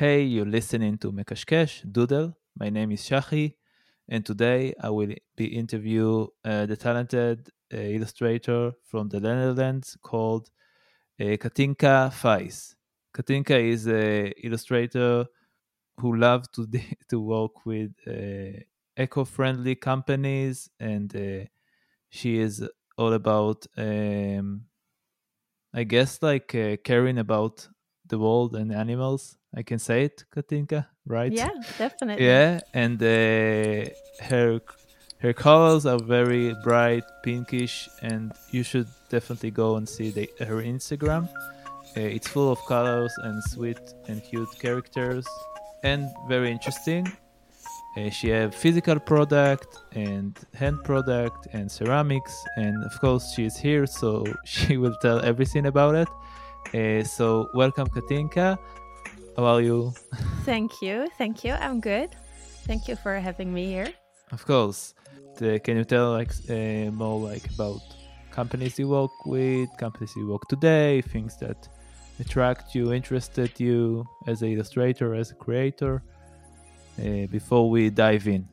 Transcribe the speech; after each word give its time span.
Hey, 0.00 0.22
you're 0.22 0.46
listening 0.46 0.96
to 1.00 1.12
Mekashkesh 1.12 1.84
Doodle. 1.92 2.34
My 2.58 2.70
name 2.70 2.90
is 2.92 3.02
Shahi, 3.02 3.56
and 4.08 4.24
today 4.24 4.72
I 4.80 4.88
will 4.88 5.12
be 5.36 5.44
interview 5.44 6.26
uh, 6.42 6.64
the 6.64 6.74
talented 6.74 7.50
uh, 7.70 7.76
illustrator 7.76 8.72
from 8.86 9.10
the 9.10 9.20
Netherlands 9.20 9.98
called 10.00 10.48
uh, 11.20 11.36
Katinka 11.36 12.10
Feijs. 12.18 12.76
Katinka 13.14 13.62
is 13.62 13.86
a 13.88 14.30
illustrator 14.42 15.26
who 15.98 16.16
loves 16.16 16.48
to 16.54 16.66
to 17.10 17.20
work 17.20 17.66
with 17.66 17.92
uh, 18.08 18.58
eco-friendly 18.96 19.74
companies, 19.74 20.70
and 20.80 21.14
uh, 21.14 21.44
she 22.08 22.38
is 22.38 22.66
all 22.96 23.12
about, 23.12 23.66
um, 23.76 24.62
I 25.74 25.84
guess, 25.84 26.22
like 26.22 26.54
uh, 26.54 26.78
caring 26.82 27.18
about 27.18 27.68
the 28.06 28.18
world 28.18 28.56
and 28.56 28.72
animals. 28.72 29.36
I 29.54 29.62
can 29.62 29.78
say 29.78 30.04
it, 30.04 30.24
Katinka, 30.34 30.86
right? 31.06 31.32
Yeah, 31.32 31.50
definitely. 31.78 32.24
Yeah, 32.24 32.60
and 32.72 33.02
uh, 33.02 33.90
her 34.24 34.60
her 35.18 35.32
colors 35.32 35.84
are 35.86 35.98
very 35.98 36.54
bright, 36.64 37.04
pinkish, 37.22 37.88
and 38.00 38.32
you 38.52 38.62
should 38.62 38.86
definitely 39.10 39.50
go 39.50 39.76
and 39.76 39.88
see 39.88 40.10
the, 40.10 40.30
her 40.38 40.62
Instagram. 40.62 41.28
Uh, 41.96 42.00
it's 42.00 42.28
full 42.28 42.50
of 42.50 42.58
colors 42.66 43.12
and 43.24 43.42
sweet 43.44 43.80
and 44.08 44.22
cute 44.22 44.48
characters, 44.60 45.26
and 45.82 46.08
very 46.28 46.50
interesting. 46.50 47.06
Uh, 47.96 48.08
she 48.08 48.28
have 48.28 48.54
physical 48.54 49.00
product 49.00 49.78
and 49.92 50.38
hand 50.54 50.82
product 50.84 51.48
and 51.52 51.70
ceramics, 51.70 52.32
and 52.56 52.84
of 52.84 52.98
course 53.00 53.34
she 53.34 53.44
is 53.44 53.56
here, 53.56 53.86
so 53.86 54.24
she 54.44 54.76
will 54.76 54.96
tell 55.02 55.20
everything 55.24 55.66
about 55.66 55.96
it. 55.96 56.08
Uh, 56.72 57.04
so 57.04 57.48
welcome, 57.54 57.88
Katinka. 57.88 58.56
How 59.36 59.44
are 59.44 59.60
you? 59.60 59.92
Thank 60.44 60.82
you. 60.82 61.08
Thank 61.16 61.44
you. 61.44 61.52
I'm 61.52 61.80
good. 61.80 62.10
Thank 62.66 62.88
you 62.88 62.96
for 62.96 63.18
having 63.18 63.52
me 63.52 63.66
here. 63.66 63.92
Of 64.32 64.44
course. 64.46 64.94
Uh, 65.40 65.58
can 65.64 65.76
you 65.76 65.84
tell 65.84 66.12
like 66.12 66.32
uh, 66.50 66.90
more 66.92 67.18
like 67.18 67.46
about 67.54 67.80
companies 68.30 68.78
you 68.78 68.88
work 68.88 69.10
with, 69.24 69.68
companies 69.78 70.12
you 70.16 70.26
work 70.26 70.42
today, 70.48 71.00
things 71.00 71.36
that 71.38 71.68
attract 72.20 72.74
you, 72.74 72.92
interested 72.92 73.50
you 73.58 74.06
as 74.26 74.42
an 74.42 74.52
illustrator, 74.52 75.14
as 75.14 75.30
a 75.30 75.34
creator, 75.34 76.02
uh, 76.98 77.26
before 77.30 77.70
we 77.70 77.90
dive 77.90 78.28
in? 78.28 78.46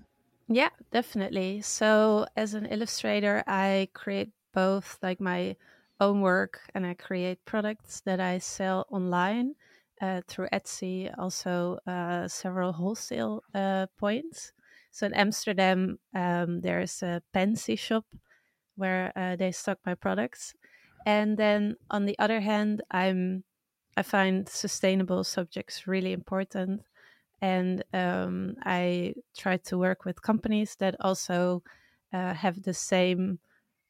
Yeah, 0.48 0.70
definitely. 0.92 1.62
So 1.62 2.26
as 2.38 2.54
an 2.54 2.66
illustrator, 2.66 3.44
I 3.48 3.90
create 3.94 4.32
both 4.54 4.98
like 5.04 5.20
my 5.20 5.58
own 6.00 6.22
work 6.22 6.62
and 6.74 6.86
I 6.86 6.94
create 6.94 7.44
products 7.44 8.02
that 8.06 8.20
I 8.20 8.38
sell 8.38 8.88
online 8.90 9.56
uh, 10.02 10.22
through 10.28 10.48
Etsy, 10.54 11.14
also 11.18 11.80
uh, 11.88 12.28
several 12.28 12.74
wholesale 12.74 13.44
uh, 13.54 13.88
points. 13.98 14.54
So 14.92 15.06
in 15.06 15.14
Amsterdam, 15.14 16.00
um, 16.16 16.62
there's 16.62 17.04
a 17.04 17.22
Pensy 17.34 17.78
shop 17.78 18.06
where 18.76 19.12
uh, 19.16 19.36
they 19.36 19.52
stock 19.52 19.80
my 19.86 19.96
products, 19.96 20.54
and 21.06 21.38
then 21.38 21.76
on 21.90 22.06
the 22.06 22.18
other 22.20 22.40
hand, 22.40 22.84
I'm 22.92 23.44
I 23.96 24.04
find 24.04 24.48
sustainable 24.48 25.24
subjects 25.24 25.88
really 25.88 26.14
important, 26.14 26.82
and 27.42 27.84
um, 27.94 28.56
I 28.64 29.16
try 29.36 29.58
to 29.58 29.78
work 29.78 30.06
with 30.06 30.22
companies 30.22 30.76
that 30.78 30.96
also 31.00 31.64
uh, 32.14 32.34
have 32.34 32.62
the 32.62 32.74
same 32.74 33.40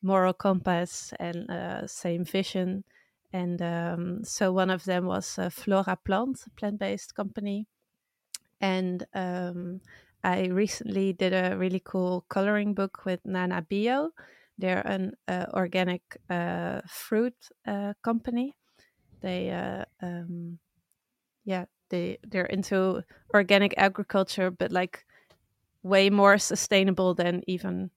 moral 0.02 0.34
compass 0.34 1.14
and 1.20 1.50
uh, 1.50 1.88
same 1.88 2.24
vision 2.24 2.84
and 3.33 3.61
um, 3.61 4.23
so 4.23 4.52
one 4.52 4.70
of 4.70 4.86
them 4.86 5.06
was 5.06 5.38
uh, 5.38 5.50
Flora 5.50 5.97
Plant, 6.06 6.39
a 6.45 6.50
plant 6.52 6.80
based 6.80 7.16
company. 7.16 7.67
And 8.61 9.06
um, 9.14 9.81
I 10.23 10.47
recently 10.47 11.14
did 11.14 11.33
a 11.33 11.55
really 11.58 11.81
cool 11.83 12.25
coloring 12.30 12.73
book 12.73 13.05
with 13.05 13.20
Nana 13.25 13.61
Bio. 13.70 14.11
They're 14.58 14.86
an 14.86 15.14
uh, 15.27 15.45
organic 15.54 16.02
uh, 16.30 16.82
fruit 16.87 17.36
uh, 17.67 17.93
company. 18.02 18.55
They, 19.21 19.52
uh, 19.52 19.86
um, 20.02 20.60
yeah, 21.45 21.66
they 21.89 22.17
they're 22.27 22.45
into 22.45 23.04
organic 23.33 23.73
agriculture, 23.77 24.52
but 24.52 24.71
like 24.71 25.05
way 25.83 26.10
more 26.10 26.37
sustainable 26.37 27.14
than 27.14 27.43
even 27.48 27.92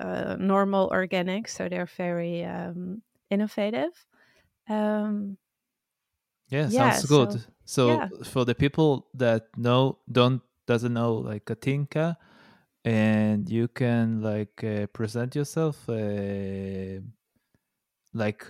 uh, 0.00 0.36
normal 0.38 0.88
organic. 0.92 1.48
So 1.48 1.68
they're 1.68 1.86
very 1.96 2.44
um, 2.44 3.02
innovative. 3.30 4.06
Um, 4.68 5.38
yeah, 6.48 6.68
yeah, 6.68 6.90
sounds 6.92 7.06
good. 7.06 7.32
So, 7.32 7.40
so 7.64 7.88
yeah. 7.88 8.08
for 8.24 8.44
the 8.44 8.54
people 8.54 9.08
that 9.14 9.48
know 9.56 9.98
don't 10.10 10.42
doesn't 10.66 10.92
know 10.92 11.14
like 11.14 11.44
Katinka, 11.44 12.16
and 12.84 13.48
you 13.48 13.68
can 13.68 14.22
like 14.22 14.62
uh, 14.62 14.86
present 14.86 15.34
yourself, 15.34 15.88
uh, 15.88 17.00
like 18.14 18.46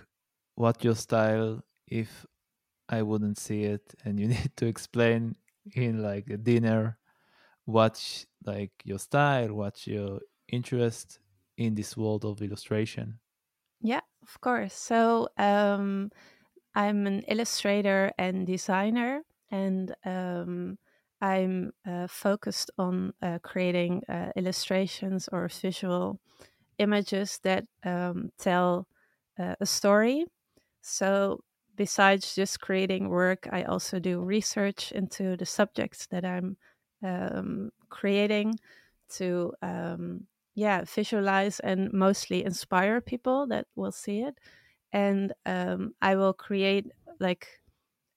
what 0.54 0.84
your 0.84 0.94
style 0.94 1.62
if 1.86 2.26
I 2.88 3.02
wouldn't 3.02 3.38
see 3.38 3.64
it, 3.64 3.94
and 4.04 4.20
you 4.20 4.28
need 4.36 4.52
to 4.56 4.66
explain 4.66 5.36
in 5.74 6.02
like 6.02 6.30
a 6.30 6.36
dinner 6.36 6.98
what's 7.64 8.26
like 8.44 8.72
your 8.84 8.98
style, 8.98 9.52
what's 9.54 9.86
your 9.86 10.20
interest 10.48 11.18
in 11.56 11.74
this 11.74 11.96
world 11.96 12.24
of 12.24 12.42
illustration. 12.42 13.18
Of 14.26 14.40
course. 14.40 14.74
So 14.74 15.28
um, 15.38 16.10
I'm 16.74 17.06
an 17.06 17.22
illustrator 17.28 18.12
and 18.18 18.46
designer, 18.46 19.22
and 19.50 19.94
um, 20.04 20.78
I'm 21.20 21.72
uh, 21.86 22.08
focused 22.08 22.70
on 22.78 23.14
uh, 23.22 23.38
creating 23.42 24.02
uh, 24.08 24.32
illustrations 24.36 25.28
or 25.32 25.48
visual 25.48 26.20
images 26.78 27.40
that 27.44 27.66
um, 27.84 28.32
tell 28.38 28.88
uh, 29.38 29.56
a 29.60 29.66
story. 29.66 30.26
So, 30.82 31.40
besides 31.76 32.34
just 32.34 32.60
creating 32.60 33.08
work, 33.10 33.48
I 33.52 33.64
also 33.64 33.98
do 34.00 34.20
research 34.20 34.92
into 34.92 35.36
the 35.36 35.46
subjects 35.46 36.06
that 36.08 36.24
I'm 36.24 36.56
um, 37.02 37.70
creating 37.90 38.58
to 39.16 39.52
um, 39.62 40.26
yeah 40.56 40.82
visualize 40.84 41.60
and 41.60 41.92
mostly 41.94 42.44
inspire 42.44 43.00
people 43.02 43.46
that 43.48 43.68
will 43.76 43.92
see 43.92 44.22
it. 44.22 44.40
And 44.92 45.34
um, 45.46 45.94
i 46.02 46.16
will 46.16 46.34
create 46.34 46.86
like 47.20 47.48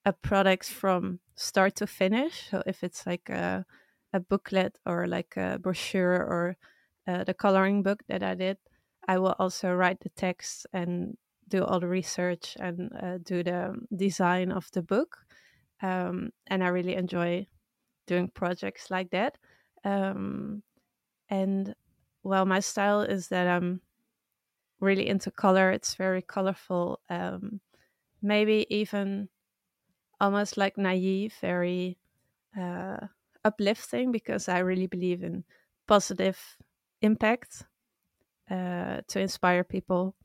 a 0.06 0.14
product 0.14 0.68
from 0.70 1.20
start 1.36 1.76
to 1.78 1.88
finish. 1.88 2.50
So 2.52 2.64
if 2.68 2.84
it's 2.84 3.06
like 3.08 3.30
a, 3.30 3.66
a 4.14 4.22
booklet 4.22 4.78
or 4.86 5.08
like 5.08 5.36
a 5.38 5.60
brochure 5.60 6.16
or 6.16 6.58
uh, 7.08 7.24
the 7.26 7.36
coloring 7.36 7.84
book 7.84 8.04
that 8.10 8.24
i 8.24 8.36
did 8.36 8.58
i 9.08 9.18
will 9.20 9.36
also 9.40 9.74
write 9.74 10.00
the 10.02 10.10
text 10.10 10.68
and 10.74 11.18
do 11.50 11.64
all 11.66 11.80
the 11.80 11.88
research 11.88 12.56
and 12.60 12.92
uh, 13.02 13.18
do 13.24 13.44
the 13.44 13.76
design 13.96 14.52
of 14.52 14.70
the 14.74 14.84
book. 14.84 15.18
Um, 15.82 16.32
and 16.48 16.64
i 16.64 16.68
really 16.68 16.96
enjoy 16.96 17.48
doing 18.08 18.30
projects 18.30 18.92
like 18.92 19.12
that. 19.12 19.38
Um, 19.86 20.64
and 21.30 21.76
well, 22.24 22.46
my 22.46 22.60
style 22.60 23.02
is 23.02 23.30
that 23.30 23.48
I'm 23.48 23.82
really 24.80 25.08
into 25.08 25.32
color. 25.32 25.72
It's 25.72 25.96
very 25.96 26.22
colorful. 26.22 27.00
Um, 27.10 27.62
maybe 28.22 28.68
even 28.70 29.30
almost 30.20 30.58
like 30.58 30.78
naive, 30.78 31.36
very 31.42 32.00
uh, 32.58 33.08
uplifting 33.46 34.12
because 34.12 34.50
I 34.50 34.60
really 34.60 34.88
believe 34.88 35.24
in 35.24 35.46
positive 35.88 36.58
impact 37.02 37.66
uh, 38.50 39.02
to 39.08 39.20
inspire 39.20 39.64
people. 39.64 40.16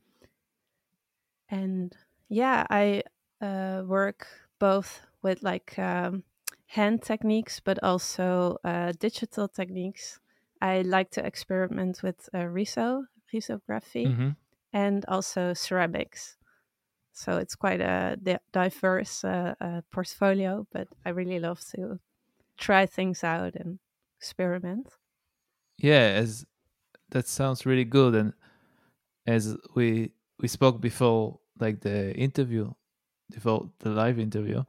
And 1.49 1.95
yeah, 2.29 2.65
I 2.69 3.03
uh, 3.41 3.83
work 3.85 4.27
both 4.59 5.05
with 5.21 5.43
like 5.43 5.77
um, 5.79 6.23
hand 6.67 7.01
techniques, 7.03 7.59
but 7.59 7.81
also 7.83 8.57
uh, 8.63 8.91
digital 8.93 9.47
techniques. 9.47 10.19
I 10.61 10.81
like 10.81 11.11
to 11.11 11.25
experiment 11.25 12.01
with 12.03 12.29
uh, 12.33 12.45
riso, 12.45 13.05
risography, 13.33 14.07
mm-hmm. 14.07 14.29
and 14.73 15.05
also 15.07 15.53
ceramics. 15.53 16.37
So 17.13 17.37
it's 17.37 17.55
quite 17.55 17.81
a 17.81 18.17
di- 18.21 18.39
diverse 18.51 19.23
uh, 19.23 19.55
uh, 19.61 19.81
portfolio, 19.91 20.67
but 20.71 20.87
I 21.05 21.09
really 21.09 21.39
love 21.39 21.61
to 21.75 21.99
try 22.57 22.85
things 22.85 23.23
out 23.23 23.55
and 23.55 23.79
experiment. 24.19 24.87
Yeah, 25.77 26.11
as 26.15 26.45
that 27.09 27.27
sounds 27.27 27.65
really 27.65 27.85
good, 27.85 28.15
and 28.15 28.33
as 29.27 29.55
we 29.75 30.11
we 30.39 30.47
spoke 30.47 30.81
before, 30.81 31.39
like 31.59 31.81
the 31.81 32.13
interview, 32.15 32.73
before 33.31 33.71
the 33.79 33.89
live 33.89 34.19
interview, 34.19 34.63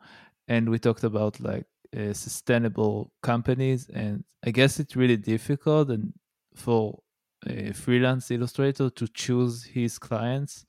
and 0.48 0.68
we 0.68 0.78
talked 0.78 1.04
about 1.04 1.40
like 1.40 1.66
uh, 1.96 2.12
sustainable 2.12 3.12
companies 3.22 3.88
and 3.90 4.24
i 4.44 4.50
guess 4.50 4.78
it's 4.80 4.96
really 4.96 5.16
difficult 5.16 5.90
and 5.90 6.12
for 6.54 7.00
a 7.46 7.72
freelance 7.72 8.30
illustrator 8.30 8.90
to 8.90 9.06
choose 9.08 9.64
his 9.64 9.98
clients 9.98 10.64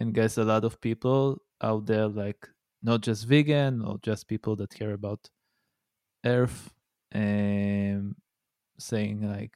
and 0.00 0.14
guess 0.14 0.38
a 0.38 0.44
lot 0.44 0.64
of 0.64 0.80
people 0.80 1.42
out 1.62 1.86
there 1.86 2.08
like 2.08 2.48
not 2.82 3.02
just 3.02 3.26
vegan 3.26 3.82
or 3.82 3.98
just 4.02 4.28
people 4.28 4.56
that 4.56 4.70
care 4.70 4.92
about 4.92 5.28
Earth, 6.24 6.72
um, 7.14 8.16
saying 8.78 9.28
like, 9.28 9.52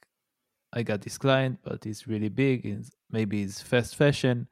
"I 0.73 0.83
got 0.83 1.01
this 1.01 1.17
client, 1.17 1.59
but 1.63 1.85
it's 1.85 2.07
really 2.07 2.29
big. 2.29 2.65
It's, 2.65 2.91
maybe 3.09 3.43
it's 3.43 3.61
fast 3.61 3.95
fashion, 3.95 4.47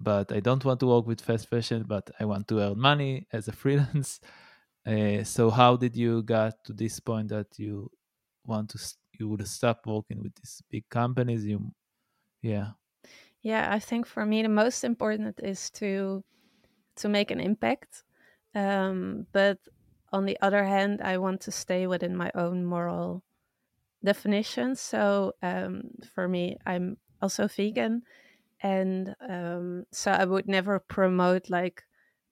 but 0.00 0.32
I 0.32 0.40
don't 0.40 0.64
want 0.64 0.80
to 0.80 0.86
work 0.86 1.06
with 1.06 1.20
fast 1.20 1.48
fashion. 1.48 1.84
But 1.86 2.10
I 2.20 2.24
want 2.26 2.48
to 2.48 2.60
earn 2.60 2.78
money 2.80 3.28
as 3.32 3.48
a 3.48 3.52
freelance." 3.62 4.20
Uh, 4.86 5.22
so, 5.24 5.50
how 5.50 5.76
did 5.76 5.96
you 5.96 6.22
get 6.22 6.64
to 6.64 6.72
this 6.72 7.00
point 7.00 7.28
that 7.28 7.58
you 7.58 7.90
want 8.44 8.70
to 8.70 8.78
you 9.18 9.28
would 9.28 9.46
stop 9.46 9.86
working 9.86 10.22
with 10.22 10.34
these 10.36 10.62
big 10.70 10.88
companies? 10.88 11.44
You, 11.46 11.72
yeah. 12.42 12.72
Yeah, 13.42 13.72
I 13.72 13.78
think 13.78 14.06
for 14.06 14.26
me 14.26 14.42
the 14.42 14.48
most 14.48 14.84
important 14.84 15.40
is 15.42 15.70
to 15.72 16.24
to 16.96 17.08
make 17.08 17.30
an 17.30 17.40
impact. 17.40 18.04
Um, 18.54 19.26
but 19.32 19.58
on 20.12 20.26
the 20.26 20.38
other 20.42 20.64
hand, 20.64 21.02
I 21.02 21.18
want 21.18 21.40
to 21.42 21.52
stay 21.52 21.86
within 21.86 22.16
my 22.16 22.32
own 22.34 22.64
moral 22.64 23.24
definitions. 24.04 24.80
So 24.80 25.34
um, 25.42 25.82
for 26.14 26.28
me, 26.28 26.58
I'm 26.66 26.98
also 27.22 27.48
vegan, 27.48 28.04
and 28.62 29.16
um, 29.20 29.86
so 29.92 30.12
I 30.12 30.24
would 30.26 30.48
never 30.48 30.78
promote 30.80 31.50
like 31.50 31.84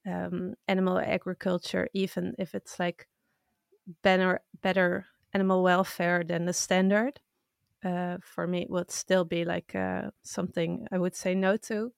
um, 0.09 0.55
animal 0.69 0.99
agriculture, 0.99 1.89
even 1.95 2.35
if 2.39 2.55
it's 2.55 2.79
like 2.81 3.09
better 4.03 4.41
better 4.63 5.07
animal 5.35 5.63
welfare 5.63 6.25
than 6.25 6.45
the 6.47 6.53
standard 6.53 7.21
uh, 7.85 8.19
for 8.23 8.47
me 8.47 8.63
it 8.63 8.71
would 8.71 8.91
still 8.91 9.25
be 9.25 9.45
like 9.45 9.75
uh, 9.75 10.11
something 10.23 10.87
I 10.93 10.99
would 10.99 11.15
say 11.15 11.35
no 11.35 11.57
to. 11.59 11.93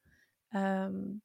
Um, 0.54 1.22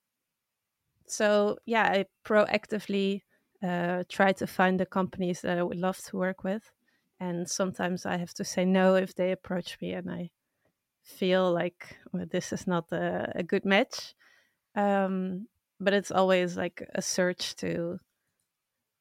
so 1.08 1.58
yeah, 1.66 1.84
I 1.84 2.06
proactively 2.24 3.22
uh, 3.64 4.04
try 4.10 4.32
to 4.34 4.48
find 4.48 4.80
the 4.80 4.86
companies 4.86 5.42
that 5.42 5.58
I 5.58 5.64
would 5.64 5.78
love 5.78 6.00
to 6.06 6.18
work 6.18 6.44
with, 6.44 6.72
and 7.20 7.50
sometimes 7.50 8.06
I 8.06 8.18
have 8.18 8.34
to 8.36 8.44
say 8.44 8.66
no 8.66 8.96
if 8.96 9.16
they 9.16 9.32
approach 9.32 9.80
me 9.82 9.94
and 9.94 10.10
I 10.10 10.32
feel 11.04 11.52
like 11.54 11.98
well, 12.14 12.26
this 12.30 12.54
is 12.54 12.68
not 12.68 12.92
a, 12.92 13.32
a 13.36 13.44
good 13.44 13.66
match. 13.66 14.16
Um, 14.76 15.48
but 15.86 15.94
it's 15.94 16.12
always 16.12 16.58
like 16.58 16.84
a 16.96 17.02
search 17.02 17.56
to, 17.58 18.00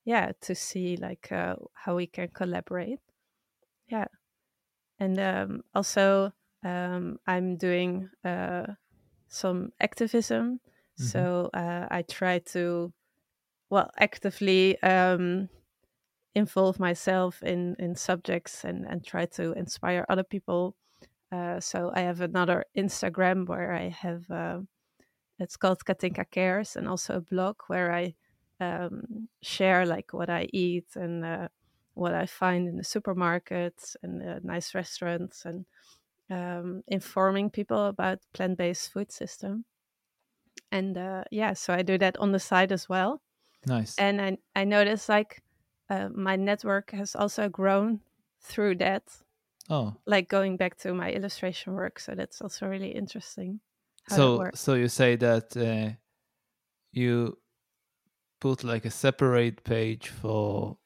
yeah, 0.05 0.33
to 0.43 0.55
see 0.55 0.97
like 0.97 1.33
uh, 1.33 1.57
how 1.73 1.97
we 1.97 2.07
can 2.07 2.29
collaborate. 2.29 3.01
Yeah 3.91 4.07
and 4.99 5.19
um, 5.19 5.63
also 5.75 6.33
um, 6.65 7.19
I'm 7.27 7.57
doing 7.57 8.11
uh, 8.25 8.67
some 9.29 9.73
activism. 9.81 10.61
Mm-hmm. 10.99 11.05
So 11.05 11.51
uh, 11.53 11.87
I 11.91 12.03
try 12.03 12.39
to, 12.53 12.93
well, 13.71 13.91
actively 13.99 14.81
um, 14.83 15.49
involve 16.35 16.79
myself 16.79 17.43
in 17.43 17.77
in 17.79 17.95
subjects 17.95 18.65
and 18.65 18.87
and 18.87 19.05
try 19.05 19.27
to 19.27 19.53
inspire 19.53 20.07
other 20.09 20.25
people. 20.25 20.77
Uh, 21.33 21.59
so 21.59 21.91
I 21.93 22.01
have 22.01 22.21
another 22.21 22.65
Instagram 22.77 23.49
where 23.49 23.73
I 23.73 23.89
have 23.89 24.31
uh, 24.31 24.61
it's 25.39 25.57
called 25.57 25.85
Katinka 25.85 26.25
Cares, 26.31 26.77
and 26.77 26.89
also 26.89 27.17
a 27.17 27.21
blog 27.21 27.57
where 27.69 27.93
I 27.93 28.15
um, 28.61 29.29
share 29.43 29.87
like 29.87 30.13
what 30.13 30.31
I 30.31 30.49
eat 30.53 30.97
and 30.97 31.25
uh, 31.25 31.49
what 31.95 32.15
I 32.15 32.27
find 32.27 32.69
in 32.69 32.77
the 32.77 32.83
supermarkets 32.85 33.97
and 34.03 34.21
the 34.21 34.41
nice 34.43 34.75
restaurants 34.75 35.45
and 35.45 35.67
um, 36.31 36.83
informing 36.89 37.51
people 37.51 37.87
about 37.87 38.21
plant-based 38.35 38.93
food 38.93 39.13
system. 39.13 39.65
And 40.71 40.97
uh, 40.99 41.25
yeah, 41.31 41.53
so 41.53 41.73
I 41.75 41.83
do 41.83 41.99
that 41.99 42.17
on 42.19 42.33
the 42.33 42.39
side 42.39 42.73
as 42.73 42.89
well. 42.89 43.23
Nice. 43.67 43.97
And 43.99 44.21
I 44.23 44.39
I 44.57 44.65
notice 44.65 45.09
like 45.09 45.43
uh, 45.91 46.09
my 46.11 46.37
network 46.37 46.93
has 46.93 47.17
also 47.17 47.49
grown 47.49 48.03
through 48.41 48.77
that. 48.77 49.23
Oh, 49.69 49.97
like 50.07 50.29
going 50.29 50.57
back 50.59 50.77
to 50.79 50.95
my 50.95 51.13
illustration 51.13 51.75
work. 51.75 52.01
So 52.01 52.15
that's 52.15 52.43
also 52.43 52.69
really 52.69 52.93
interesting. 52.93 53.61
So 54.09 54.51
so 54.55 54.75
you 54.75 54.89
say 54.89 55.17
that 55.17 55.57
uh, 55.57 55.95
you 56.93 57.39
put 58.41 58.65
like 58.65 58.85
a 58.85 58.91
separate 58.91 59.65
page 59.65 60.09
for 60.09 60.79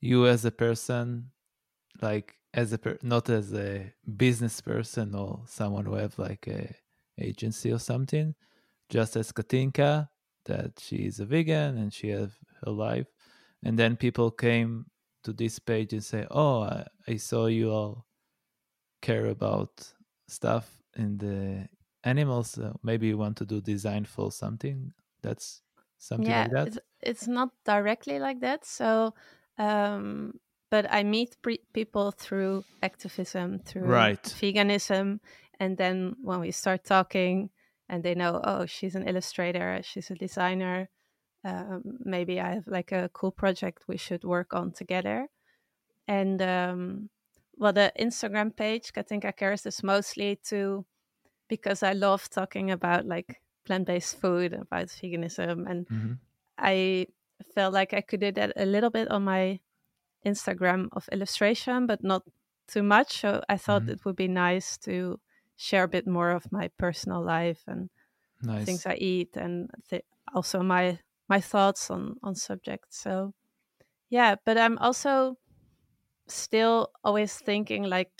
you 0.00 0.26
as 0.26 0.44
a 0.44 0.50
person 0.50 1.30
like 2.02 2.34
as 2.54 2.72
a 2.72 2.78
per- 2.78 2.98
not 3.02 3.28
as 3.28 3.52
a 3.52 3.92
business 4.16 4.60
person 4.60 5.14
or 5.14 5.42
someone 5.46 5.84
who 5.84 5.94
have 5.94 6.18
like 6.18 6.46
a 6.48 6.74
agency 7.18 7.72
or 7.72 7.78
something 7.78 8.34
just 8.88 9.16
as 9.16 9.32
katinka 9.32 10.08
that 10.44 10.78
she 10.78 10.96
is 10.96 11.20
a 11.20 11.26
vegan 11.26 11.76
and 11.76 11.92
she 11.92 12.08
has 12.08 12.30
her 12.64 12.70
life. 12.70 13.06
And 13.62 13.78
then 13.78 13.96
people 13.96 14.30
came 14.30 14.86
to 15.24 15.32
this 15.32 15.58
page 15.58 15.92
and 15.92 16.04
say 16.04 16.26
oh 16.30 16.62
i, 16.62 16.86
I 17.06 17.16
saw 17.16 17.46
you 17.46 17.70
all 17.70 18.06
care 19.02 19.26
about 19.26 19.92
stuff 20.28 20.80
in 20.96 21.18
the 21.18 21.68
animals 22.04 22.58
uh, 22.58 22.72
maybe 22.82 23.08
you 23.08 23.18
want 23.18 23.36
to 23.36 23.44
do 23.44 23.60
design 23.60 24.04
for 24.04 24.30
something 24.30 24.92
that's 25.22 25.62
something 25.98 26.30
yeah, 26.30 26.42
like 26.42 26.50
that 26.52 26.66
it's, 26.68 26.78
it's 27.00 27.26
not 27.26 27.50
directly 27.64 28.18
like 28.18 28.40
that 28.40 28.64
so 28.64 29.12
um, 29.58 30.38
but 30.70 30.86
I 30.90 31.02
meet 31.02 31.36
pre- 31.42 31.62
people 31.72 32.10
through 32.10 32.64
activism, 32.82 33.58
through 33.60 33.84
right. 33.84 34.22
veganism, 34.22 35.20
and 35.58 35.76
then 35.76 36.16
when 36.22 36.40
we 36.40 36.50
start 36.50 36.84
talking, 36.84 37.50
and 37.88 38.02
they 38.02 38.14
know, 38.14 38.40
oh, 38.44 38.66
she's 38.66 38.94
an 38.94 39.08
illustrator, 39.08 39.80
she's 39.82 40.10
a 40.10 40.14
designer. 40.14 40.90
Um, 41.44 41.82
maybe 42.04 42.40
I 42.40 42.54
have 42.54 42.66
like 42.66 42.92
a 42.92 43.08
cool 43.12 43.32
project 43.32 43.84
we 43.88 43.96
should 43.96 44.24
work 44.24 44.52
on 44.52 44.72
together. 44.72 45.28
And 46.06 46.42
um, 46.42 47.10
well, 47.56 47.72
the 47.72 47.92
Instagram 47.98 48.54
page, 48.54 48.92
Katinka 48.92 49.34
Cares, 49.36 49.64
is 49.64 49.82
mostly 49.82 50.38
to 50.48 50.84
because 51.48 51.82
I 51.82 51.92
love 51.92 52.28
talking 52.30 52.70
about 52.70 53.06
like 53.06 53.40
plant-based 53.64 54.20
food, 54.20 54.52
about 54.52 54.88
veganism, 54.88 55.68
and 55.68 55.86
mm-hmm. 55.86 56.12
I 56.58 57.06
felt 57.54 57.74
like 57.74 57.94
I 57.94 58.00
could 58.00 58.20
do 58.20 58.32
that 58.32 58.52
a 58.56 58.66
little 58.66 58.90
bit 58.90 59.10
on 59.10 59.24
my 59.24 59.60
Instagram 60.24 60.88
of 60.92 61.08
illustration, 61.12 61.86
but 61.86 62.02
not 62.02 62.22
too 62.66 62.82
much. 62.82 63.20
So 63.20 63.42
I 63.48 63.56
thought 63.56 63.82
mm-hmm. 63.82 63.92
it 63.92 64.04
would 64.04 64.16
be 64.16 64.28
nice 64.28 64.76
to 64.78 65.20
share 65.56 65.84
a 65.84 65.88
bit 65.88 66.06
more 66.06 66.30
of 66.30 66.52
my 66.52 66.68
personal 66.78 67.22
life 67.22 67.62
and 67.66 67.90
nice. 68.42 68.64
things 68.64 68.86
I 68.86 68.94
eat, 68.94 69.36
and 69.36 69.70
th- 69.90 70.04
also 70.34 70.62
my 70.62 70.98
my 71.28 71.40
thoughts 71.40 71.90
on 71.90 72.16
on 72.22 72.34
subjects. 72.34 72.98
So 72.98 73.34
yeah, 74.10 74.36
but 74.44 74.56
I'm 74.56 74.78
also 74.78 75.36
still 76.26 76.90
always 77.04 77.34
thinking 77.34 77.84
like, 77.84 78.10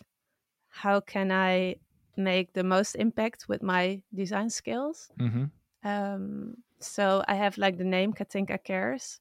how 0.69 1.01
can 1.01 1.31
I 1.31 1.77
make 2.19 2.53
the 2.53 2.65
most 2.65 2.95
impact 2.97 3.49
with 3.49 3.63
my 3.63 4.03
design 4.15 4.51
skills? 4.51 5.11
Mm-hmm. 5.19 5.45
Um, 5.89 6.57
so 6.81 7.25
I 7.27 7.35
have 7.35 7.59
like 7.59 7.79
the 7.79 7.85
name 7.85 8.13
Katinka 8.13 8.59
Cares, 8.63 9.21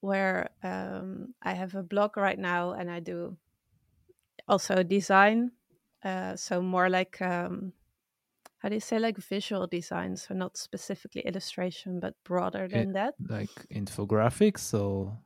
where 0.00 0.50
um, 0.62 1.34
I 1.42 1.54
have 1.54 1.74
a 1.74 1.82
blog 1.82 2.16
right 2.16 2.38
now 2.38 2.72
and 2.72 2.90
I 2.90 3.00
do 3.00 3.36
also 4.48 4.82
design. 4.82 5.52
Uh, 6.04 6.36
so 6.36 6.62
more 6.62 6.88
like 6.88 7.20
um, 7.22 7.72
how 8.58 8.68
do 8.68 8.74
you 8.74 8.80
say 8.80 8.98
like 8.98 9.18
visual 9.18 9.66
design? 9.66 10.16
So 10.16 10.34
not 10.34 10.56
specifically 10.56 11.22
illustration, 11.22 12.00
but 12.00 12.14
broader 12.24 12.68
than 12.68 12.90
it, 12.90 12.92
that. 12.94 13.14
Like 13.28 13.66
infographics 13.72 14.74
or 14.74 15.18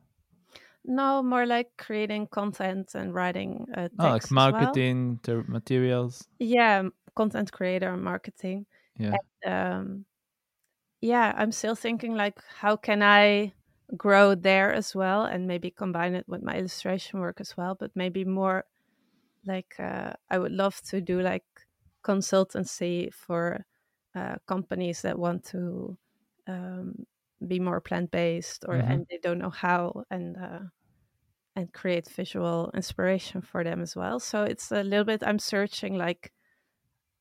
no, 0.85 1.23
more 1.23 1.45
like 1.45 1.71
creating 1.77 2.27
content 2.27 2.95
and 2.95 3.13
writing 3.13 3.67
uh, 3.75 3.89
oh, 3.99 4.03
like 4.13 4.31
marketing 4.31 5.19
well. 5.27 5.43
materials. 5.47 6.27
Yeah, 6.39 6.89
content 7.15 7.51
creator 7.51 7.93
and 7.93 8.03
marketing. 8.03 8.65
Yeah. 8.97 9.17
And, 9.43 9.53
um, 9.53 10.05
yeah, 11.01 11.33
I'm 11.37 11.51
still 11.51 11.75
thinking 11.75 12.15
like, 12.15 12.39
how 12.45 12.75
can 12.77 13.03
I 13.03 13.53
grow 13.97 14.35
there 14.35 14.73
as 14.73 14.95
well, 14.95 15.25
and 15.25 15.47
maybe 15.47 15.71
combine 15.71 16.15
it 16.15 16.27
with 16.27 16.43
my 16.43 16.57
illustration 16.57 17.19
work 17.19 17.41
as 17.41 17.57
well. 17.57 17.75
But 17.75 17.91
maybe 17.95 18.25
more 18.25 18.65
like 19.45 19.75
uh, 19.79 20.13
I 20.29 20.39
would 20.39 20.51
love 20.53 20.81
to 20.83 21.01
do 21.01 21.21
like 21.21 21.45
consultancy 22.03 23.13
for 23.13 23.65
uh, 24.15 24.37
companies 24.47 25.01
that 25.03 25.19
want 25.19 25.45
to 25.45 25.97
um, 26.47 27.05
be 27.47 27.59
more 27.59 27.81
plant 27.81 28.11
based 28.11 28.65
or 28.67 28.75
mm-hmm. 28.75 28.91
and 28.91 29.07
they 29.09 29.17
don't 29.17 29.39
know 29.39 29.49
how 29.49 30.03
and 30.09 30.37
uh, 30.37 30.59
and 31.55 31.73
create 31.73 32.07
visual 32.09 32.71
inspiration 32.73 33.41
for 33.41 33.63
them 33.63 33.81
as 33.81 33.95
well. 33.95 34.19
So 34.19 34.43
it's 34.43 34.71
a 34.71 34.83
little 34.83 35.05
bit 35.05 35.23
I'm 35.25 35.39
searching 35.39 35.97
like 35.97 36.31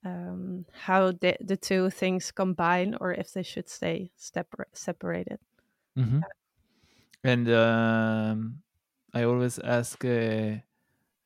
um, 0.05 0.65
how 0.73 1.12
the, 1.12 1.37
the 1.41 1.57
two 1.57 1.91
things 1.91 2.31
combine 2.31 2.97
or 3.00 3.12
if 3.12 3.33
they 3.33 3.43
should 3.43 3.69
stay 3.69 4.12
separ- 4.17 4.69
separated. 4.73 5.39
Mm-hmm. 5.99 6.21
And 7.23 7.50
um, 7.50 8.62
I 9.12 9.25
always 9.25 9.59
ask 9.59 10.03
uh, 10.05 10.53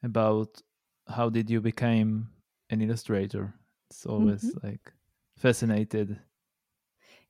about 0.02 0.60
how 1.06 1.28
did 1.28 1.50
you 1.50 1.60
become 1.60 2.30
an 2.70 2.80
illustrator? 2.80 3.54
It's 3.90 4.06
always 4.06 4.44
mm-hmm. 4.44 4.66
like 4.66 4.92
fascinated. 5.36 6.18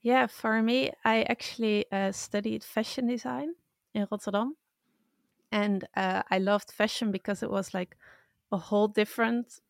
Yeah, 0.04 0.26
for 0.28 0.62
me, 0.62 0.92
I 1.04 1.23
actually 1.25 1.90
uh, 1.90 2.12
studied 2.12 2.62
fashion 2.62 3.08
design 3.08 3.54
in 3.92 4.06
Rotterdam. 4.11 4.56
and 5.52 5.87
uh, 5.96 6.23
I 6.30 6.38
loved 6.38 6.73
fashion 6.73 7.11
because 7.12 7.42
it 7.42 7.50
was 7.50 7.75
like 7.75 7.96
a 8.52 8.58
whole 8.58 8.88
different, 8.88 9.61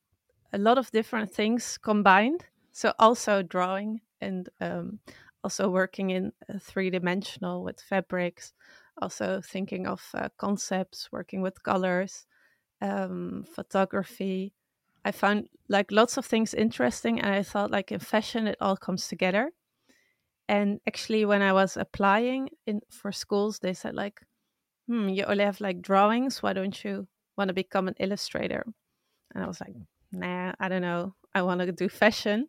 a 0.52 0.58
lot 0.58 0.78
of 0.78 0.90
different 0.92 1.32
things 1.32 1.78
combined. 1.78 2.46
So 2.72 2.94
also 2.98 3.42
drawing 3.42 4.02
and 4.20 4.48
um, 4.60 5.00
also 5.44 5.70
working 5.70 6.10
in 6.10 6.32
uh, 6.48 6.58
three 6.60 6.90
dimensional 6.90 7.64
with 7.64 7.80
fabrics, 7.80 8.54
also 9.02 9.40
thinking 9.42 9.86
of 9.86 10.10
uh, 10.14 10.30
concepts, 10.38 11.10
working 11.12 11.42
with 11.42 11.62
colors, 11.64 12.26
um, 12.82 13.44
photography. 13.54 14.54
I 15.04 15.12
found 15.12 15.48
like 15.68 15.92
lots 15.92 16.16
of 16.18 16.26
things 16.26 16.54
interesting, 16.54 17.20
and 17.20 17.34
I 17.34 17.42
thought 17.44 17.70
like 17.72 17.92
in 17.92 18.00
fashion 18.00 18.46
it 18.48 18.58
all 18.60 18.76
comes 18.76 19.08
together. 19.08 19.52
And 20.48 20.80
actually, 20.86 21.24
when 21.24 21.42
I 21.42 21.52
was 21.52 21.76
applying 21.76 22.50
in 22.66 22.82
for 22.90 23.12
schools, 23.12 23.58
they 23.60 23.74
said 23.74 23.94
like, 23.94 24.22
"Hmm, 24.88 25.08
you 25.10 25.24
only 25.26 25.44
have 25.44 25.60
like 25.60 25.82
drawings. 25.82 26.42
Why 26.42 26.52
don't 26.54 26.84
you 26.84 27.08
want 27.38 27.48
to 27.48 27.54
become 27.54 27.88
an 27.88 27.96
illustrator?" 28.00 28.64
And 29.34 29.44
I 29.44 29.48
was 29.48 29.60
like, 29.60 29.74
"Nah, 30.12 30.54
I 30.60 30.68
don't 30.68 30.82
know. 30.82 31.14
I 31.34 31.42
want 31.42 31.60
to 31.62 31.72
do 31.72 31.88
fashion." 31.88 32.48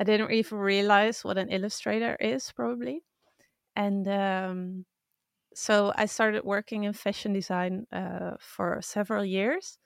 I 0.00 0.04
didn't 0.04 0.30
even 0.32 0.58
realize 0.58 1.24
what 1.24 1.38
an 1.38 1.50
illustrator 1.50 2.16
is, 2.20 2.52
probably. 2.52 3.04
And 3.76 4.06
um, 4.08 4.86
so 5.54 5.92
I 5.96 6.06
started 6.06 6.44
working 6.44 6.84
in 6.84 6.92
fashion 6.94 7.32
design 7.32 7.86
uh, 7.92 8.36
for 8.40 8.80
several 8.82 9.24
years. 9.24 9.78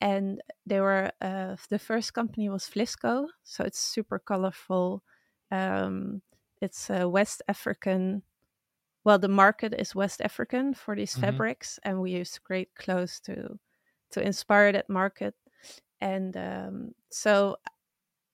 And 0.00 0.42
they 0.66 0.80
were 0.80 1.12
uh, 1.20 1.56
the 1.70 1.78
first 1.78 2.14
company 2.14 2.48
was 2.50 2.68
Vlisco, 2.70 3.28
so 3.44 3.64
it's 3.64 3.80
super 3.80 4.18
colorful. 4.18 5.02
Um, 5.50 6.22
it's 6.60 6.90
a 6.90 7.08
West 7.08 7.42
African. 7.48 8.22
Well, 9.04 9.18
the 9.18 9.28
market 9.28 9.74
is 9.74 9.94
West 9.94 10.20
African 10.22 10.74
for 10.74 10.96
these 10.96 11.16
Mhm. 11.16 11.18
fabrics, 11.18 11.78
and 11.84 12.00
we 12.00 12.12
use 12.12 12.38
great 12.38 12.74
clothes 12.76 13.20
to 13.22 13.58
to 14.12 14.22
inspire 14.22 14.72
that 14.72 14.88
market. 14.90 15.34
And 16.00 16.36
um, 16.36 16.94
so 17.10 17.58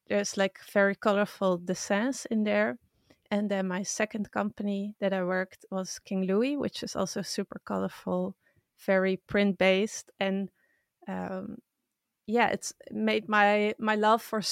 there's 0.09 0.37
like 0.37 0.59
very 0.73 0.95
colorful 0.95 1.59
designs 1.59 2.27
in 2.27 2.45
there. 2.45 2.79
And 3.31 3.51
then 3.51 3.69
my 3.69 3.83
second 3.83 4.31
company 4.31 4.95
that 5.01 5.13
I 5.13 5.25
worked 5.25 5.65
was 5.71 5.99
King 5.99 6.23
Louie, 6.27 6.57
which 6.57 6.83
is 6.83 6.95
also 6.97 7.23
super 7.23 7.61
colorful, 7.65 8.37
very 8.87 9.17
print 9.17 9.59
based, 9.59 10.11
and 10.21 10.51
um, 11.09 11.59
yeah, 12.27 12.49
it's 12.51 12.73
made 12.91 13.29
my 13.29 13.75
my 13.79 13.97
love 13.97 14.23
for 14.23 14.43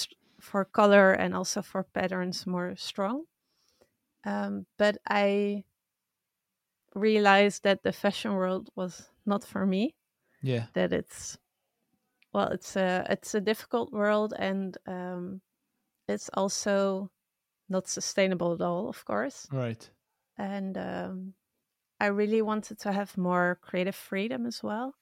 for 0.41 0.65
color 0.65 1.13
and 1.13 1.35
also 1.35 1.63
for 1.63 1.85
patterns 1.85 2.47
more 2.47 2.77
strong. 2.77 3.27
Um, 4.25 4.67
but 4.79 4.99
I 5.09 5.65
realized 6.95 7.63
that 7.65 7.83
the 7.83 7.93
fashion 7.93 8.33
world 8.35 8.71
was 8.75 9.11
not 9.27 9.45
for 9.45 9.67
me. 9.67 9.97
Yeah. 10.43 10.67
That 10.75 10.93
it's 10.93 11.39
well, 12.33 12.49
it's 12.49 12.77
a 12.77 13.07
it's 13.11 13.35
a 13.35 13.41
difficult 13.41 13.93
world, 13.93 14.35
and 14.39 14.77
um, 14.87 15.43
it's 16.09 16.31
also 16.35 17.11
not 17.69 17.89
sustainable 17.89 18.55
at 18.55 18.63
all, 18.63 18.89
of 18.89 19.05
course. 19.05 19.53
Right. 19.53 19.89
And 20.39 20.79
um, 20.79 21.35
I 22.01 22.07
really 22.07 22.43
wanted 22.43 22.79
to 22.81 22.93
have 22.93 23.19
more 23.19 23.59
creative 23.63 23.97
freedom 23.97 24.47
as 24.47 24.63
well. 24.63 24.97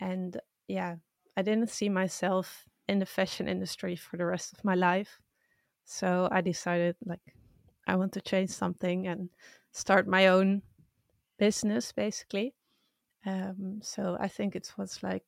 And 0.00 0.40
yeah, 0.68 0.96
I 1.36 1.42
didn't 1.42 1.70
see 1.70 1.88
myself 1.88 2.66
in 2.88 2.98
the 3.00 3.06
fashion 3.06 3.48
industry 3.48 3.96
for 3.96 4.16
the 4.16 4.26
rest 4.26 4.52
of 4.52 4.64
my 4.64 4.74
life. 4.74 5.20
So 5.84 6.28
I 6.32 6.40
decided, 6.42 6.96
like, 7.04 7.36
I 7.86 7.96
want 7.96 8.12
to 8.14 8.20
change 8.20 8.50
something 8.50 9.06
and 9.06 9.30
start 9.72 10.06
my 10.08 10.28
own 10.28 10.62
business, 11.38 11.92
basically. 11.92 12.54
Um, 13.26 13.80
so 13.82 14.16
I 14.20 14.28
think 14.28 14.56
it 14.56 14.72
was 14.78 15.02
like 15.02 15.26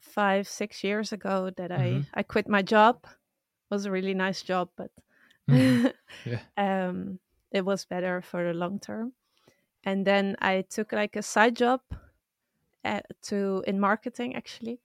five, 0.00 0.48
six 0.48 0.82
years 0.84 1.12
ago 1.12 1.50
that 1.56 1.70
Mhm. 1.74 2.02
I 2.02 2.06
I 2.14 2.22
quit 2.22 2.48
my 2.48 2.62
job. 2.62 3.04
It 3.04 3.74
was 3.74 3.86
a 3.86 3.90
really 3.90 4.14
nice 4.14 4.42
job, 4.42 4.70
but 4.76 4.90
Mhm. 5.48 5.82
Yeah. 6.24 6.42
um, 6.56 7.20
it 7.52 7.64
was 7.64 7.84
better 7.86 8.22
for 8.22 8.44
the 8.44 8.54
long 8.54 8.80
term. 8.80 9.14
And 9.84 10.06
then 10.06 10.36
I 10.40 10.62
took 10.62 10.92
like 10.92 11.16
a 11.16 11.22
side 11.22 11.56
job 11.56 11.82
at, 12.84 13.06
to 13.22 13.62
in 13.66 13.78
marketing 13.80 14.34
actually 14.34 14.80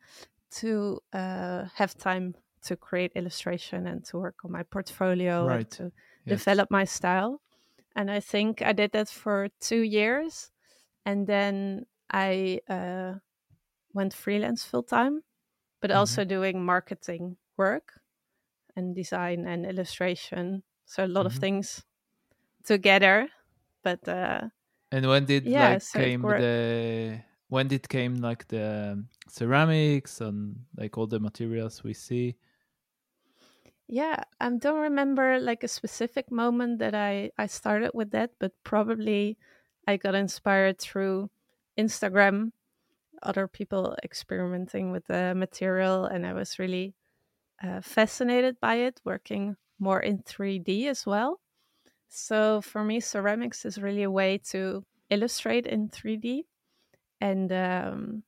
to 0.52 1.02
uh, 1.14 1.66
have 1.76 1.96
time 1.98 2.36
to 2.64 2.76
create 2.78 3.14
illustration 3.16 3.88
and 3.88 4.06
to 4.06 4.18
work 4.20 4.46
on 4.46 4.52
my 4.52 4.64
portfolio 4.64 5.50
and 5.50 5.70
Right. 5.70 5.72
to 5.72 5.92
Yes. 6.28 6.46
develop 6.46 6.72
my 6.72 6.86
style. 6.86 7.42
And 7.96 8.12
I 8.12 8.20
think 8.22 8.62
I 8.62 8.74
did 8.74 8.92
that 8.94 9.10
for 9.10 9.50
two 9.60 9.82
years, 9.82 10.52
and 11.06 11.28
then 11.28 11.88
I 12.12 12.62
uh, 12.70 13.16
went 13.94 14.14
freelance 14.14 14.66
full 14.66 14.84
time, 14.84 15.24
but 15.82 15.92
Mhm. 15.92 15.92
also 15.92 16.26
doing 16.26 16.66
marketing 16.66 17.38
work 17.58 18.02
and 18.76 18.96
design 18.96 19.48
and 19.48 19.66
illustration. 19.66 20.64
So 20.86 21.06
a 21.06 21.08
lot 21.08 21.26
of 21.28 21.34
Mhm. 21.34 21.48
things 21.48 21.86
together. 22.66 23.30
But 23.84 24.08
uh, 24.08 24.50
And 24.92 25.06
when 25.08 25.26
did 25.26 25.56
yeah, 25.56 25.78
like 25.78 25.80
so 25.80 25.94
came 25.94 26.34
the 26.34 27.22
when 27.50 27.68
did 27.68 27.88
came 27.90 28.16
like 28.18 28.48
the 28.48 29.06
ceramics 29.30 30.22
and 30.22 30.66
like 30.76 30.98
all 30.98 31.08
the 31.08 31.20
materials 31.20 31.84
we 31.84 31.94
see? 31.94 32.38
Yeah, 33.88 34.24
I 34.40 34.50
don't 34.50 34.80
remember 34.82 35.40
like 35.40 35.64
a 35.64 35.68
specific 35.68 36.30
moment 36.32 36.80
that 36.80 36.94
I 36.94 37.32
I 37.38 37.48
started 37.48 37.92
with 37.94 38.12
that, 38.12 38.32
but 38.40 38.52
probably 38.64 39.38
I 39.88 39.96
got 39.98 40.14
inspired 40.16 40.80
through 40.80 41.30
Instagram, 41.78 42.52
other 43.24 43.48
people 43.48 43.96
experimenting 44.04 44.92
with 44.92 45.08
the 45.08 45.34
material, 45.36 46.06
and 46.06 46.26
I 46.28 46.34
was 46.34 46.60
really 46.60 46.96
uh, 47.64 47.82
fascinated 47.82 48.60
by 48.62 48.76
it, 48.78 49.02
working 49.06 49.58
more 49.80 50.02
in 50.02 50.24
3D 50.24 50.88
as 50.88 51.06
well. 51.06 51.42
So 52.10 52.62
for 52.62 52.84
me, 52.84 53.00
ceramics 53.02 53.66
is 53.66 53.80
really 53.80 54.04
a 54.04 54.12
way 54.12 54.40
to 54.52 54.86
illustrate 55.10 55.68
in 55.68 55.90
3D, 55.90 56.46
and 57.22 57.52
um, 57.54 58.24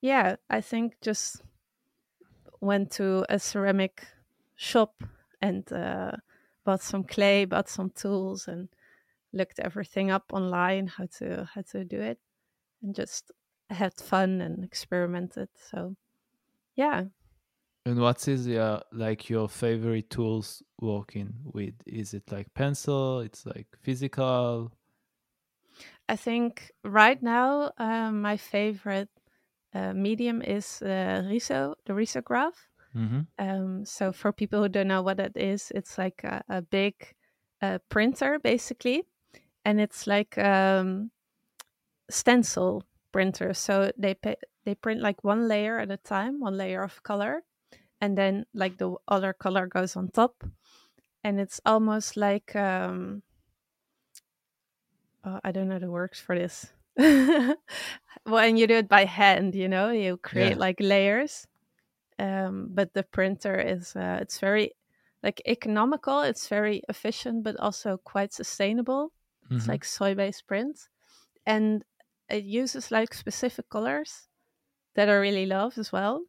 yeah, 0.00 0.36
I 0.48 0.60
think 0.60 0.96
just 1.00 1.42
went 2.60 2.90
to 2.92 3.24
a 3.28 3.38
ceramic 3.38 4.06
shop 4.56 5.02
and 5.42 5.70
uh, 5.72 6.12
bought 6.64 6.82
some 6.82 7.04
clay, 7.04 7.44
bought 7.46 7.68
some 7.68 7.90
tools, 7.90 8.48
and 8.48 8.68
looked 9.32 9.60
everything 9.60 10.10
up 10.10 10.32
online 10.32 10.88
how 10.88 11.06
to 11.18 11.48
how 11.54 11.62
to 11.62 11.84
do 11.84 12.00
it, 12.00 12.20
and 12.82 12.94
just 12.96 13.32
had 13.70 13.94
fun 14.00 14.40
and 14.42 14.64
experimented. 14.64 15.50
So 15.56 15.96
yeah, 16.76 17.06
And 17.86 18.00
what 18.00 18.26
is 18.28 18.46
your 18.46 18.82
like 18.92 19.30
your 19.30 19.48
favorite 19.48 20.10
tools 20.10 20.62
working 20.80 21.40
with? 21.44 21.74
Is 21.86 22.12
it 22.14 22.30
like 22.32 22.52
pencil? 22.54 23.20
It's 23.20 23.46
like 23.46 23.68
physical. 23.80 24.72
I 26.08 26.16
think 26.16 26.72
right 26.84 27.20
now 27.22 27.72
um, 27.78 28.20
my 28.22 28.36
favorite 28.36 29.10
uh, 29.74 29.92
medium 29.92 30.42
is 30.42 30.82
uh, 30.82 31.24
Riso, 31.28 31.74
the 31.86 31.92
risograph. 31.92 32.68
Mm-hmm. 32.96 33.20
Um, 33.38 33.84
so 33.84 34.12
for 34.12 34.32
people 34.32 34.62
who 34.62 34.68
don't 34.68 34.88
know 34.88 35.02
what 35.02 35.18
that 35.18 35.36
is, 35.36 35.70
it's 35.74 35.98
like 35.98 36.24
a, 36.24 36.42
a 36.48 36.62
big 36.62 36.94
uh, 37.60 37.78
printer 37.88 38.38
basically, 38.38 39.04
and 39.64 39.80
it's 39.80 40.06
like 40.06 40.38
um, 40.38 41.10
stencil 42.10 42.84
printer. 43.12 43.52
So 43.54 43.92
they 43.98 44.16
they 44.64 44.74
print 44.74 45.00
like 45.02 45.22
one 45.24 45.48
layer 45.48 45.78
at 45.78 45.90
a 45.90 45.96
time, 45.98 46.40
one 46.40 46.56
layer 46.56 46.82
of 46.82 47.02
color, 47.02 47.42
and 48.00 48.16
then 48.16 48.46
like 48.54 48.78
the 48.78 48.94
other 49.08 49.32
color 49.32 49.66
goes 49.66 49.96
on 49.96 50.08
top, 50.08 50.44
and 51.22 51.38
it's 51.38 51.60
almost 51.66 52.16
like 52.16 52.56
um, 52.56 53.22
oh, 55.24 55.40
I 55.44 55.52
don't 55.52 55.68
know 55.68 55.78
the 55.78 55.90
words 55.90 56.18
for 56.18 56.38
this. 56.38 56.72
when 58.24 58.56
you 58.56 58.66
do 58.66 58.76
it 58.76 58.88
by 58.88 59.04
hand, 59.04 59.54
you 59.54 59.68
know, 59.68 59.90
you 59.90 60.16
create 60.16 60.56
Yeah. 60.56 60.58
like 60.58 60.76
layers. 60.80 61.46
Um, 62.18 62.68
but 62.72 62.94
the 62.94 63.02
printer 63.04 63.58
is 63.60 63.94
uh, 63.96 64.18
it's 64.22 64.40
very 64.40 64.72
like 65.22 65.42
economical. 65.46 66.22
It's 66.22 66.48
very 66.48 66.82
efficient, 66.88 67.44
but 67.44 67.56
also 67.58 67.98
quite 67.98 68.32
sustainable. 68.32 69.12
It's 69.56 69.68
Mhm. 69.68 69.68
like 69.68 69.84
soy-based 69.84 70.46
print, 70.46 70.88
and 71.46 71.84
it 72.30 72.44
uses 72.44 72.90
like 72.92 73.14
specific 73.14 73.68
colors 73.70 74.28
that 74.94 75.08
I 75.10 75.14
really 75.14 75.46
love 75.46 75.78
as 75.78 75.92
well. 75.92 76.26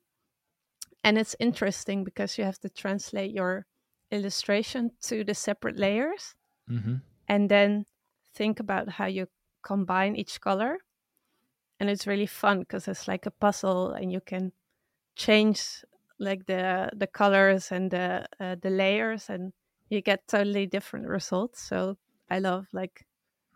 And 1.04 1.18
it's 1.18 1.36
interesting 1.40 2.04
because 2.04 2.38
you 2.38 2.44
have 2.44 2.60
to 2.60 2.70
translate 2.70 3.32
your 3.32 3.66
illustration 4.12 4.92
to 5.02 5.24
the 5.24 5.34
separate 5.34 5.78
layers 5.78 6.36
Mhm. 6.68 7.02
and 7.28 7.50
then 7.52 7.86
think 8.34 8.60
about 8.60 8.90
how 8.90 9.06
you 9.08 9.30
combine 9.64 10.16
each 10.16 10.42
color. 10.42 10.80
And 11.80 11.90
it's 11.90 12.06
really 12.08 12.26
fun 12.28 12.60
because 12.60 12.88
it's 12.88 13.08
like 13.08 13.26
a 13.26 13.32
puzzle 13.32 13.92
and 13.92 14.12
you 14.12 14.22
can 14.22 14.52
change 15.18 15.84
like 16.20 16.46
the 16.48 16.92
the 16.96 17.08
colors 17.08 17.72
and 17.72 17.92
the 17.92 18.28
uh, 18.40 18.56
the 18.62 18.70
layers 18.72 19.30
and 19.30 19.54
you 19.90 20.02
get 20.02 20.28
totally 20.28 20.68
different 20.68 21.08
results. 21.08 21.62
So 21.62 21.98
I 22.30 22.40
love 22.40 22.68
like 22.74 23.06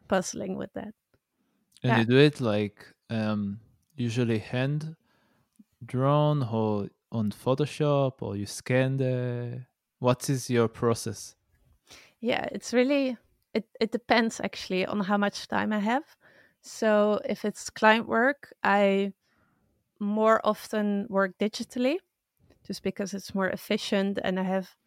puzzling 0.10 0.58
with 0.58 0.74
that. 0.76 0.94
And 1.84 1.96
Yeah. 1.96 1.98
you 1.98 2.06
do 2.06 2.18
it 2.18 2.40
like 2.42 2.94
um, 3.10 3.60
usually 3.96 4.40
hand 4.40 4.96
drawn 5.86 6.44
or 6.44 6.90
on 7.12 7.32
Photoshop 7.32 8.22
or 8.22 8.36
you 8.38 8.46
scan 8.48 8.98
the 8.98 9.68
what 10.00 10.30
is 10.30 10.50
your 10.50 10.68
process? 10.68 11.36
Yeah, 12.20 12.48
it's 12.52 12.74
really 12.74 13.18
it, 13.54 13.68
it 13.80 13.92
depends 13.92 14.40
actually 14.40 14.86
on 14.86 15.02
how 15.02 15.18
much 15.18 15.48
time 15.48 15.74
I 15.74 15.80
have. 15.80 16.16
So 16.62 17.20
if 17.26 17.44
it's 17.46 17.70
client 17.70 18.08
work, 18.08 18.54
I 18.64 19.14
more 20.02 20.42
often 20.46 21.08
work 21.10 21.38
digitally 21.40 21.98
just 22.68 22.84
because 22.84 23.14
it's 23.14 23.36
more 23.36 23.50
efficient 23.50 24.20
and 24.24 24.40
I 24.40 24.44
have 24.44 24.78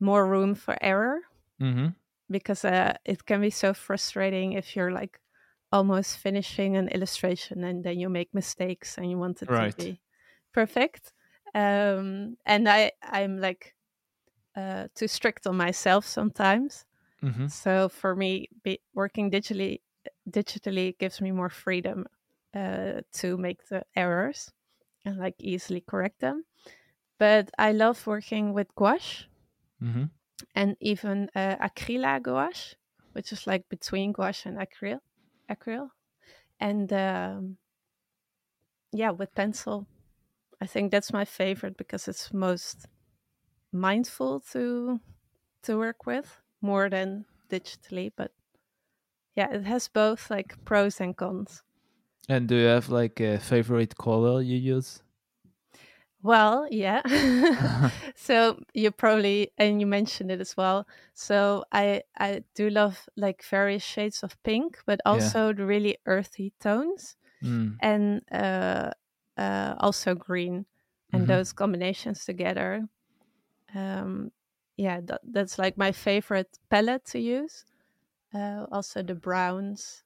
more 0.00 0.26
room 0.26 0.54
for 0.56 0.76
error. 0.82 1.20
Mm-hmm. 1.60 1.88
Because 2.30 2.64
uh, 2.64 2.96
it 3.04 3.26
can 3.26 3.40
be 3.40 3.50
so 3.50 3.74
frustrating 3.74 4.52
if 4.52 4.76
you're 4.76 4.92
like 4.92 5.20
almost 5.72 6.18
finishing 6.18 6.76
an 6.76 6.88
illustration 6.88 7.64
and 7.64 7.82
then 7.84 7.98
you 7.98 8.08
make 8.08 8.32
mistakes 8.32 8.96
and 8.98 9.10
you 9.10 9.18
want 9.18 9.42
it 9.42 9.50
Right. 9.50 9.56
to 9.56 9.72
be 9.72 10.00
perfect. 10.52 11.12
Um, 11.54 12.36
and 12.46 12.68
I 12.68 12.92
I'm 13.02 13.38
like 13.40 13.74
uh, 14.56 14.88
too 14.94 15.08
strict 15.08 15.46
on 15.46 15.56
myself 15.56 16.06
sometimes. 16.06 16.86
Mm-hmm. 17.22 17.46
So 17.46 17.88
for 17.88 18.16
me, 18.16 18.48
be, 18.64 18.80
working 18.94 19.30
digitally 19.30 19.82
digitally 20.30 20.98
gives 20.98 21.20
me 21.20 21.32
more 21.32 21.50
freedom 21.50 22.06
uh, 22.54 23.02
to 23.14 23.38
make 23.38 23.68
the 23.68 23.84
errors 23.96 24.52
and 25.04 25.18
like 25.18 25.36
easily 25.38 25.80
correct 25.80 26.20
them. 26.20 26.44
But 27.18 27.50
I 27.58 27.72
love 27.72 28.06
working 28.06 28.54
with 28.54 28.74
gouache 28.76 29.26
Mm-hmm. 29.82 30.04
and 30.54 30.76
even 30.80 31.28
uh, 31.34 31.56
acryla 31.56 32.22
gouache, 32.22 32.76
which 33.12 33.32
is 33.32 33.46
like 33.46 33.68
between 33.68 34.12
gouache 34.12 34.48
and 34.48 34.58
acryl, 34.58 35.00
acryl, 35.48 35.90
and 36.60 36.92
um, 36.92 37.58
yeah, 38.92 39.10
with 39.10 39.34
pencil. 39.34 39.86
I 40.60 40.66
think 40.66 40.90
that's 40.90 41.12
my 41.12 41.24
favorite 41.24 41.76
because 41.78 42.08
it's 42.08 42.32
most 42.34 42.86
mindful 43.72 44.40
to 44.52 45.00
to 45.64 45.78
work 45.78 46.06
with 46.06 46.42
more 46.62 46.90
than 46.90 47.26
digitally. 47.50 48.12
But 48.16 48.32
yeah, 49.34 49.50
it 49.52 49.64
has 49.64 49.88
both 49.88 50.30
like 50.30 50.64
pros 50.64 51.00
and 51.00 51.16
cons. 51.16 51.62
And 52.30 52.48
do 52.48 52.54
you 52.56 52.64
have 52.64 52.88
like 52.88 53.20
a 53.20 53.38
favorite 53.38 53.94
color 53.98 54.40
you 54.40 54.56
use? 54.56 55.02
Well, 56.22 56.68
yeah. 56.70 57.00
so 58.14 58.60
you 58.74 58.90
probably 58.90 59.52
and 59.56 59.80
you 59.80 59.86
mentioned 59.86 60.30
it 60.30 60.40
as 60.40 60.56
well. 60.56 60.86
So 61.14 61.64
I 61.72 62.02
I 62.18 62.44
do 62.54 62.68
love 62.68 63.08
like 63.16 63.42
various 63.42 63.82
shades 63.82 64.22
of 64.22 64.40
pink, 64.42 64.80
but 64.86 65.00
Yeah. 65.10 65.32
also 65.32 65.52
the 65.54 65.64
really 65.64 65.96
earthy 66.06 66.52
tones 66.60 67.16
Mm. 67.42 67.80
and 67.80 68.22
uh, 68.32 68.92
uh, 69.38 69.76
also 69.78 70.14
green, 70.14 70.66
and 71.12 71.26
Mhm. 71.26 71.28
those 71.28 71.52
combinations 71.52 72.24
together. 72.26 72.88
Um, 73.74 74.32
yeah, 74.76 75.00
that, 75.04 75.20
that's 75.24 75.58
like 75.58 75.76
my 75.76 75.92
favorite 75.92 76.58
palette 76.70 77.04
to 77.06 77.18
use. 77.20 77.64
Uh, 78.34 78.66
also 78.72 79.02
the 79.02 79.14
browns. 79.16 80.04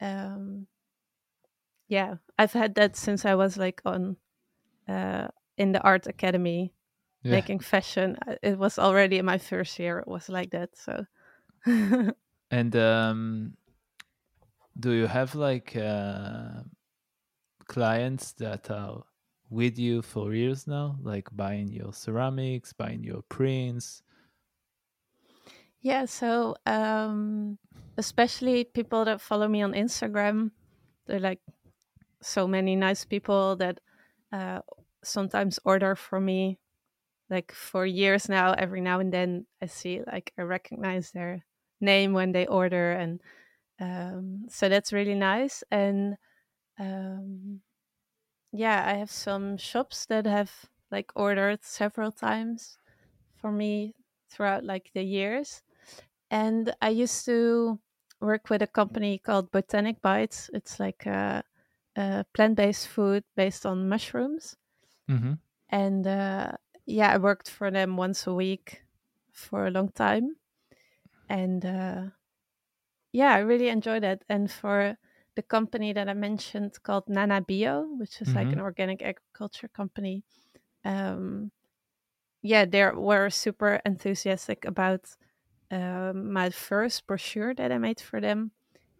Um, 0.00 0.68
yeah, 1.90 2.16
I've 2.38 2.54
had 2.54 2.76
that 2.76 2.96
since 2.96 3.26
I 3.26 3.36
was 3.36 3.58
like 3.58 3.82
on 3.86 4.18
uh, 4.88 5.28
in 5.58 5.72
the 5.72 5.82
art 5.82 6.06
academy 6.08 6.74
Yeah. 7.22 7.46
making 7.46 7.60
fashion. 7.60 8.18
It 8.42 8.58
was 8.58 8.78
already 8.78 9.18
in 9.18 9.26
my 9.26 9.38
first 9.38 9.78
year. 9.78 10.00
It 10.00 10.08
was 10.08 10.28
like 10.30 10.50
that. 10.52 10.76
So 10.76 11.06
And 12.50 12.74
um, 12.76 13.56
do 14.78 14.92
you 14.92 15.06
have 15.06 15.34
like 15.34 15.76
uh, 15.76 16.62
clients 17.66 18.32
that 18.34 18.70
are 18.70 19.04
with 19.48 19.78
you 19.78 20.02
for 20.02 20.34
years 20.34 20.66
now, 20.66 20.98
like 21.02 21.28
buying 21.34 21.68
your 21.68 21.92
ceramics, 21.92 22.72
buying 22.72 23.02
your 23.02 23.22
prints? 23.22 24.02
yeah, 25.80 26.04
so 26.04 26.56
um, 26.66 27.58
especially 27.96 28.64
people 28.64 29.04
that 29.04 29.20
follow 29.20 29.48
me 29.48 29.62
on 29.62 29.72
Instagram, 29.72 30.50
they're 31.06 31.20
like 31.20 31.40
so 32.22 32.46
many 32.46 32.76
nice 32.76 33.04
people 33.04 33.56
that 33.56 33.80
uh, 34.32 34.60
sometimes 35.02 35.58
order 35.64 35.94
for 35.96 36.20
me 36.20 36.58
like 37.30 37.52
for 37.52 37.86
years 37.86 38.28
now 38.28 38.52
every 38.54 38.80
now 38.80 39.00
and 39.00 39.12
then 39.12 39.46
i 39.62 39.66
see 39.66 40.02
like 40.06 40.32
i 40.38 40.42
recognize 40.42 41.12
their 41.12 41.44
name 41.80 42.12
when 42.12 42.32
they 42.32 42.46
order 42.46 42.92
and 42.92 43.20
um, 43.80 44.46
so 44.48 44.68
that's 44.68 44.92
really 44.92 45.14
nice 45.14 45.64
and 45.70 46.16
um, 46.78 47.60
yeah 48.52 48.84
i 48.86 48.94
have 48.94 49.10
some 49.10 49.56
shops 49.56 50.06
that 50.06 50.26
have 50.26 50.66
like 50.90 51.12
ordered 51.14 51.62
several 51.64 52.10
times 52.12 52.78
for 53.36 53.52
me 53.52 53.94
throughout 54.30 54.64
like 54.64 54.90
the 54.94 55.02
years. 55.04 55.62
And 56.30 56.74
i 56.82 56.90
used 56.90 57.24
to 57.26 57.80
work 58.20 58.50
with 58.50 58.62
a 58.62 58.66
company 58.66 59.18
called 59.18 59.50
botanic 59.52 60.02
bites. 60.02 60.50
It's 60.54 60.80
like 60.80 61.06
a, 61.06 61.44
a 61.96 62.24
plant-based 62.34 62.88
food 62.88 63.24
based 63.36 63.66
on 63.66 63.88
mushrooms 63.88 64.56
Mm-hmm. 65.08 65.32
and 65.68 66.06
uh, 66.06 66.52
yeah, 66.86 67.12
I 67.12 67.18
worked 67.18 67.48
for 67.50 67.70
them 67.70 67.96
once 67.96 68.26
a 68.26 68.34
week 68.34 68.82
for 69.32 69.66
a 69.66 69.70
long 69.70 69.90
time, 69.90 70.36
and 71.28 71.64
uh, 71.66 72.06
yeah, 73.12 73.34
I 73.34 73.38
really 73.38 73.68
enjoyed 73.68 74.04
it. 74.04 74.24
And 74.28 74.50
for 74.50 74.96
the 75.36 75.42
company 75.42 75.92
that 75.92 76.08
I 76.08 76.14
mentioned 76.14 76.82
called 76.82 77.08
Nana 77.08 77.40
Bio, 77.40 77.82
which 77.94 78.20
is 78.20 78.34
like 78.34 78.52
Mhm. 78.52 78.52
an 78.52 78.60
organic 78.60 79.02
agriculture 79.02 79.68
company, 79.68 80.24
um, 80.84 81.52
yeah, 82.42 82.64
they 82.66 82.86
were 82.92 83.30
super 83.30 83.80
enthusiastic 83.86 84.64
about 84.66 85.16
um, 85.70 86.32
my 86.32 86.50
first 86.50 87.06
brochure 87.06 87.54
that 87.54 87.72
I 87.72 87.78
made 87.78 88.00
for 88.00 88.20
them, 88.20 88.52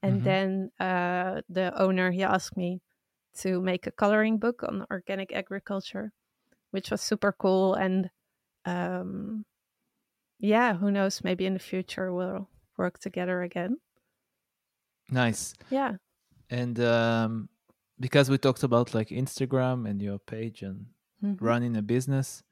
and 0.02 0.22
Mhm. 0.22 0.24
then 0.24 0.70
uh, 0.80 1.42
the 1.48 1.72
owner 1.80 2.10
he 2.12 2.22
asked 2.22 2.56
me 2.56 2.82
to 3.34 3.60
make 3.62 3.86
a 3.86 3.92
coloring 3.92 4.38
book 4.38 4.62
on 4.64 4.86
organic 4.90 5.32
agriculture 5.32 6.12
which 6.72 6.90
was 6.90 7.00
super 7.02 7.32
cool. 7.32 7.74
And 7.74 8.10
um, 8.66 9.46
yeah, 10.38 10.74
who 10.76 10.90
knows? 10.90 11.24
Maybe 11.24 11.46
in 11.46 11.54
the 11.54 11.60
future 11.60 12.12
we'll 12.12 12.48
work 12.78 12.98
together 13.00 13.42
again. 13.42 13.78
Nice. 15.10 15.54
Yeah. 15.70 15.96
And 16.50 16.80
um, 16.80 17.50
because 18.00 18.30
we 18.30 18.38
talked 18.38 18.62
about 18.64 18.94
like 18.94 19.08
Instagram 19.08 19.88
and 19.88 20.02
your 20.02 20.18
page 20.18 20.62
and 20.62 20.88
Mhm. 21.22 21.40
running 21.40 21.76
a 21.76 21.82
business, 21.82 22.42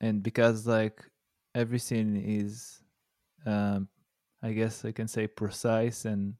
and 0.00 0.22
because 0.22 0.66
like 0.66 1.04
everything 1.54 2.16
is, 2.16 2.82
um, 3.46 3.88
I 4.42 4.52
guess 4.52 4.84
I 4.84 4.92
can 4.92 5.08
say 5.08 5.26
precise 5.28 6.04
and 6.06 6.36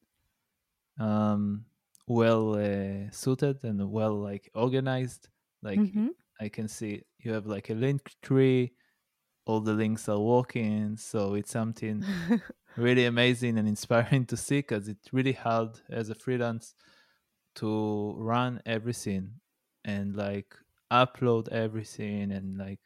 um, 0.98 1.66
well 2.06 2.54
uh, 2.56 3.10
suited 3.10 3.64
and 3.64 3.90
well 3.90 4.14
like 4.14 4.50
organized. 4.54 5.28
Like 5.62 5.84
Mhm. 5.84 6.14
I 6.40 6.48
can 6.48 6.68
see 6.68 7.02
you 7.20 7.32
have 7.32 7.46
like 7.46 7.70
a 7.70 7.74
link 7.74 8.14
tree, 8.22 8.74
all 9.46 9.60
the 9.60 9.74
links 9.74 10.08
are 10.08 10.20
working, 10.20 10.96
so 10.96 11.34
it's 11.34 11.52
something 11.52 12.06
really 12.76 13.06
amazing 13.06 13.58
and 13.58 13.68
inspiring 13.68 14.26
to 14.26 14.36
see 14.36 14.60
because 14.60 14.88
it's 14.88 15.12
really 15.12 15.32
hard 15.32 15.80
as 15.90 16.10
a 16.10 16.14
freelance 16.14 16.74
to 17.56 18.14
run 18.18 18.60
everything 18.66 19.40
and 19.84 20.16
like 20.16 20.56
upload 20.92 21.48
everything 21.50 22.32
and 22.32 22.58
like 22.58 22.80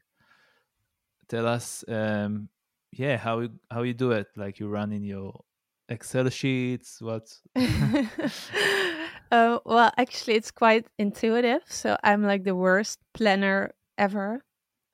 tell 1.28 1.46
us 1.46 1.84
um 1.88 2.48
yeah 2.92 3.16
how 3.16 3.40
you 3.40 3.58
how 3.70 3.82
you 3.82 3.94
do 3.94 4.12
it 4.12 4.28
like 4.36 4.58
you 4.58 4.68
run 4.68 4.92
in 4.92 5.02
your 5.04 5.44
excel 5.88 6.28
sheets 6.28 7.00
what 7.00 7.28
uh, 9.30 9.58
well, 9.64 9.92
actually, 9.96 10.34
it's 10.34 10.50
quite 10.50 10.86
intuitive. 10.98 11.62
So 11.66 11.96
I'm 12.02 12.22
like 12.22 12.44
the 12.44 12.54
worst 12.54 12.98
planner 13.14 13.74
ever. 13.96 14.44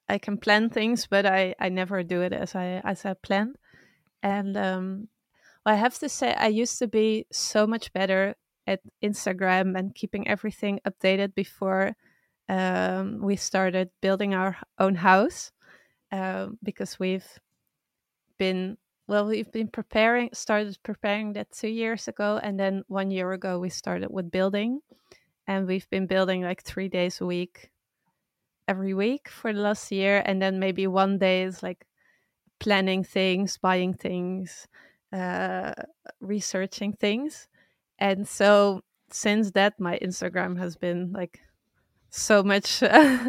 I 0.08 0.18
can 0.18 0.38
plan 0.38 0.70
things, 0.70 1.06
but 1.06 1.24
I, 1.24 1.54
I 1.58 1.68
never 1.68 2.02
do 2.02 2.22
it 2.22 2.32
as 2.32 2.54
I 2.54 2.80
as 2.84 3.04
I 3.04 3.14
planned. 3.14 3.56
And 4.22 4.56
um, 4.56 5.08
well, 5.64 5.74
I 5.74 5.78
have 5.78 5.98
to 5.98 6.08
say, 6.08 6.34
I 6.34 6.48
used 6.48 6.78
to 6.78 6.88
be 6.88 7.26
so 7.32 7.66
much 7.66 7.92
better 7.92 8.34
at 8.66 8.80
Instagram 9.02 9.78
and 9.78 9.94
keeping 9.94 10.26
everything 10.28 10.80
updated 10.86 11.34
before 11.34 11.96
um, 12.48 13.20
we 13.22 13.36
started 13.36 13.90
building 14.02 14.34
our 14.34 14.56
own 14.78 14.94
house 14.96 15.52
um, 16.12 16.58
because 16.62 16.98
we've 16.98 17.26
been 18.38 18.76
well 19.06 19.26
we've 19.26 19.52
been 19.52 19.68
preparing 19.68 20.30
started 20.32 20.78
preparing 20.82 21.32
that 21.34 21.50
two 21.52 21.68
years 21.68 22.08
ago 22.08 22.40
and 22.42 22.58
then 22.58 22.82
one 22.88 23.10
year 23.10 23.32
ago 23.32 23.58
we 23.58 23.68
started 23.68 24.10
with 24.10 24.30
building. 24.30 24.80
And 25.46 25.66
we've 25.66 25.88
been 25.90 26.06
building 26.06 26.42
like 26.42 26.62
three 26.62 26.88
days 26.88 27.20
a 27.20 27.26
week 27.26 27.70
every 28.66 28.94
week 28.94 29.28
for 29.28 29.52
the 29.52 29.60
last 29.60 29.92
year. 29.92 30.22
And 30.24 30.40
then 30.40 30.58
maybe 30.58 30.86
one 30.86 31.18
day 31.18 31.42
is 31.42 31.62
like 31.62 31.86
planning 32.60 33.04
things 33.04 33.58
buying 33.58 33.94
things 33.94 34.66
uh, 35.12 35.72
researching 36.20 36.92
things. 36.94 37.48
And 37.98 38.26
so 38.26 38.82
since 39.10 39.52
that, 39.52 39.78
my 39.78 39.98
Instagram 40.02 40.58
has 40.58 40.76
been 40.76 41.12
like 41.12 41.40
so 42.10 42.42
much 42.42 42.82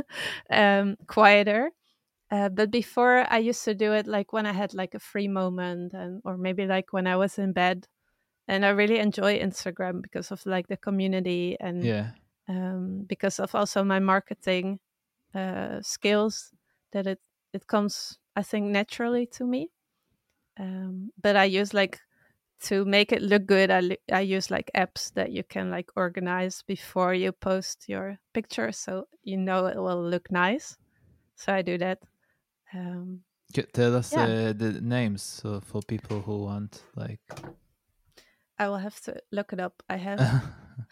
um, 0.50 0.98
quieter. 1.08 1.72
Uh, 2.32 2.50
but 2.50 2.72
before, 2.72 3.26
I 3.32 3.38
used 3.38 3.64
to 3.66 3.76
do 3.76 3.94
it 3.94 4.08
like 4.08 4.34
when 4.34 4.46
I 4.46 4.54
had 4.54 4.74
like 4.74 4.96
a 4.96 5.00
free 5.00 5.28
moment, 5.28 5.94
and 5.94 6.22
or 6.26 6.38
maybe 6.38 6.66
like 6.66 6.92
when 6.94 7.08
I 7.08 7.16
was 7.18 7.38
in 7.40 7.54
bed. 7.54 7.88
And 8.48 8.66
I 8.66 8.70
really 8.70 9.00
enjoy 9.00 9.40
Instagram 9.40 10.02
because 10.02 10.32
of 10.32 10.46
like 10.46 10.68
the 10.68 10.78
community 10.78 11.58
and 11.60 11.94
Yeah. 11.94 12.14
um, 12.50 13.04
because 13.08 13.40
of 13.40 13.56
also 13.56 13.84
my 13.84 14.00
marketing 14.00 14.80
uh, 15.36 15.82
skills 15.82 16.54
that 16.94 17.08
it 17.08 17.22
it 17.54 17.68
comes 17.68 18.20
I 18.36 18.44
think 18.44 18.68
naturally 18.68 19.28
to 19.28 19.46
me. 19.46 19.72
Um, 20.58 21.12
but 21.22 21.36
I 21.36 21.46
use 21.46 21.74
like 21.74 22.00
to 22.62 22.86
make 22.86 23.12
it 23.12 23.22
look 23.22 23.46
good. 23.48 23.72
I 23.72 23.98
I 24.12 24.22
use 24.22 24.52
like 24.52 24.72
apps 24.76 25.14
that 25.14 25.32
you 25.32 25.44
can 25.44 25.70
like 25.72 25.92
organize 25.98 26.64
before 26.64 27.14
you 27.14 27.32
post 27.34 27.90
your 27.90 28.20
picture, 28.34 28.72
so 28.72 29.08
you 29.24 29.38
know 29.38 29.68
it 29.68 29.78
will 29.78 30.04
look 30.04 30.32
nice. 30.32 30.78
So 31.36 31.54
I 31.54 31.62
do 31.64 31.78
that. 31.80 32.00
Um, 32.76 33.22
Ca- 33.56 33.72
Tell 33.74 33.96
us 33.96 34.12
Yeah. 34.14 34.24
uh, 34.26 34.54
the 34.54 34.82
names 34.82 35.22
so 35.22 35.62
for 35.62 35.82
people 35.82 36.22
who 36.22 36.44
want 36.44 36.84
like. 36.96 37.22
I 38.60 38.68
will 38.68 38.78
have 38.78 39.00
to 39.02 39.22
look 39.32 39.54
it 39.54 39.60
up. 39.60 39.82
I 39.90 39.98
have 39.98 40.20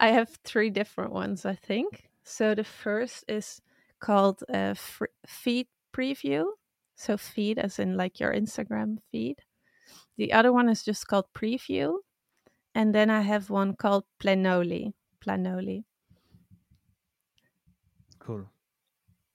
I 0.00 0.08
have 0.08 0.28
three 0.44 0.70
different 0.70 1.12
ones, 1.12 1.44
I 1.46 1.54
think. 1.54 2.10
So 2.24 2.54
the 2.54 2.64
first 2.64 3.24
is 3.28 3.60
called 4.00 4.42
uh, 4.52 4.74
Feed 5.26 5.66
Preview. 5.92 6.44
So 6.94 7.16
feed 7.16 7.58
as 7.58 7.78
in 7.78 7.96
like 7.96 8.20
your 8.20 8.32
Instagram 8.32 8.98
feed. 9.10 9.38
The 10.16 10.32
other 10.32 10.52
one 10.52 10.68
is 10.68 10.84
just 10.84 11.06
called 11.08 11.26
Preview. 11.34 11.98
And 12.74 12.94
then 12.94 13.10
I 13.10 13.22
have 13.22 13.50
one 13.50 13.74
called 13.76 14.04
Planoly. 14.20 14.92
Planoly. 15.24 15.84
cool. 18.18 18.46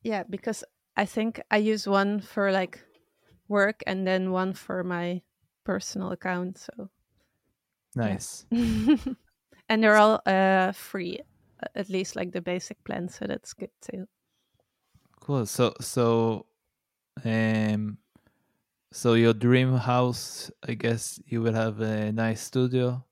Yeah, 0.03 0.23
because 0.29 0.63
I 0.97 1.05
think 1.05 1.41
I 1.49 1.57
use 1.57 1.87
one 1.87 2.19
for 2.19 2.51
like 2.51 2.83
work 3.47 3.81
and 3.87 4.05
then 4.05 4.31
one 4.31 4.53
for 4.53 4.83
my 4.83 5.21
personal 5.63 6.11
account. 6.11 6.57
So 6.57 6.89
Nice. 7.95 8.45
and 8.51 9.83
they're 9.83 9.95
all 9.97 10.21
uh 10.25 10.71
free, 10.71 11.19
at 11.75 11.89
least 11.89 12.15
like 12.15 12.31
the 12.31 12.41
basic 12.41 12.83
plan, 12.83 13.09
so 13.09 13.25
that's 13.25 13.53
good 13.53 13.71
too. 13.81 14.07
Cool. 15.21 15.45
So 15.45 15.73
so 15.81 16.47
um 17.25 17.97
so 18.91 19.13
your 19.15 19.33
dream 19.33 19.73
house, 19.73 20.51
I 20.67 20.73
guess 20.75 21.19
you 21.27 21.41
will 21.41 21.53
have 21.53 21.81
a 21.81 22.11
nice 22.11 22.41
studio. 22.41 23.05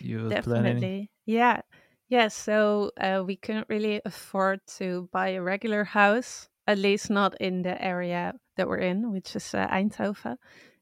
You 0.00 0.24
were 0.24 0.32
planning. 0.34 0.76
Definitely. 0.76 1.10
Yeah. 1.26 1.62
Yeah. 2.08 2.28
So 2.28 2.92
uh, 3.00 3.22
we 3.26 3.36
couldn't 3.36 3.68
really 3.68 4.00
afford 4.04 4.60
to 4.78 5.08
buy 5.12 5.30
a 5.30 5.42
regular 5.42 5.84
house, 5.84 6.48
at 6.66 6.78
least 6.78 7.10
not 7.10 7.40
in 7.40 7.62
the 7.62 7.82
area 7.82 8.34
that 8.56 8.68
we're 8.68 8.78
in, 8.78 9.12
which 9.12 9.36
is 9.36 9.54
uh, 9.54 9.68
Eindhoven 9.68 10.36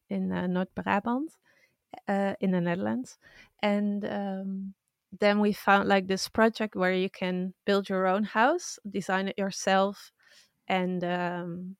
in 0.09 0.33
uh, 0.33 0.47
North 0.47 0.75
Brabant 0.75 1.31
uh, 2.09 2.35
in 2.40 2.53
the 2.53 2.61
Netherlands. 2.61 3.18
And 3.62 4.05
um, 4.05 4.75
then 5.20 5.40
we 5.40 5.53
found 5.53 5.88
like 5.88 6.07
this 6.07 6.29
project 6.29 6.77
where 6.77 6.92
you 6.92 7.11
can 7.11 7.55
build 7.64 7.88
your 7.88 8.07
own 8.07 8.25
house, 8.25 8.79
design 8.88 9.29
it 9.29 9.38
yourself, 9.38 10.12
and 10.66 11.05
um, 11.05 11.77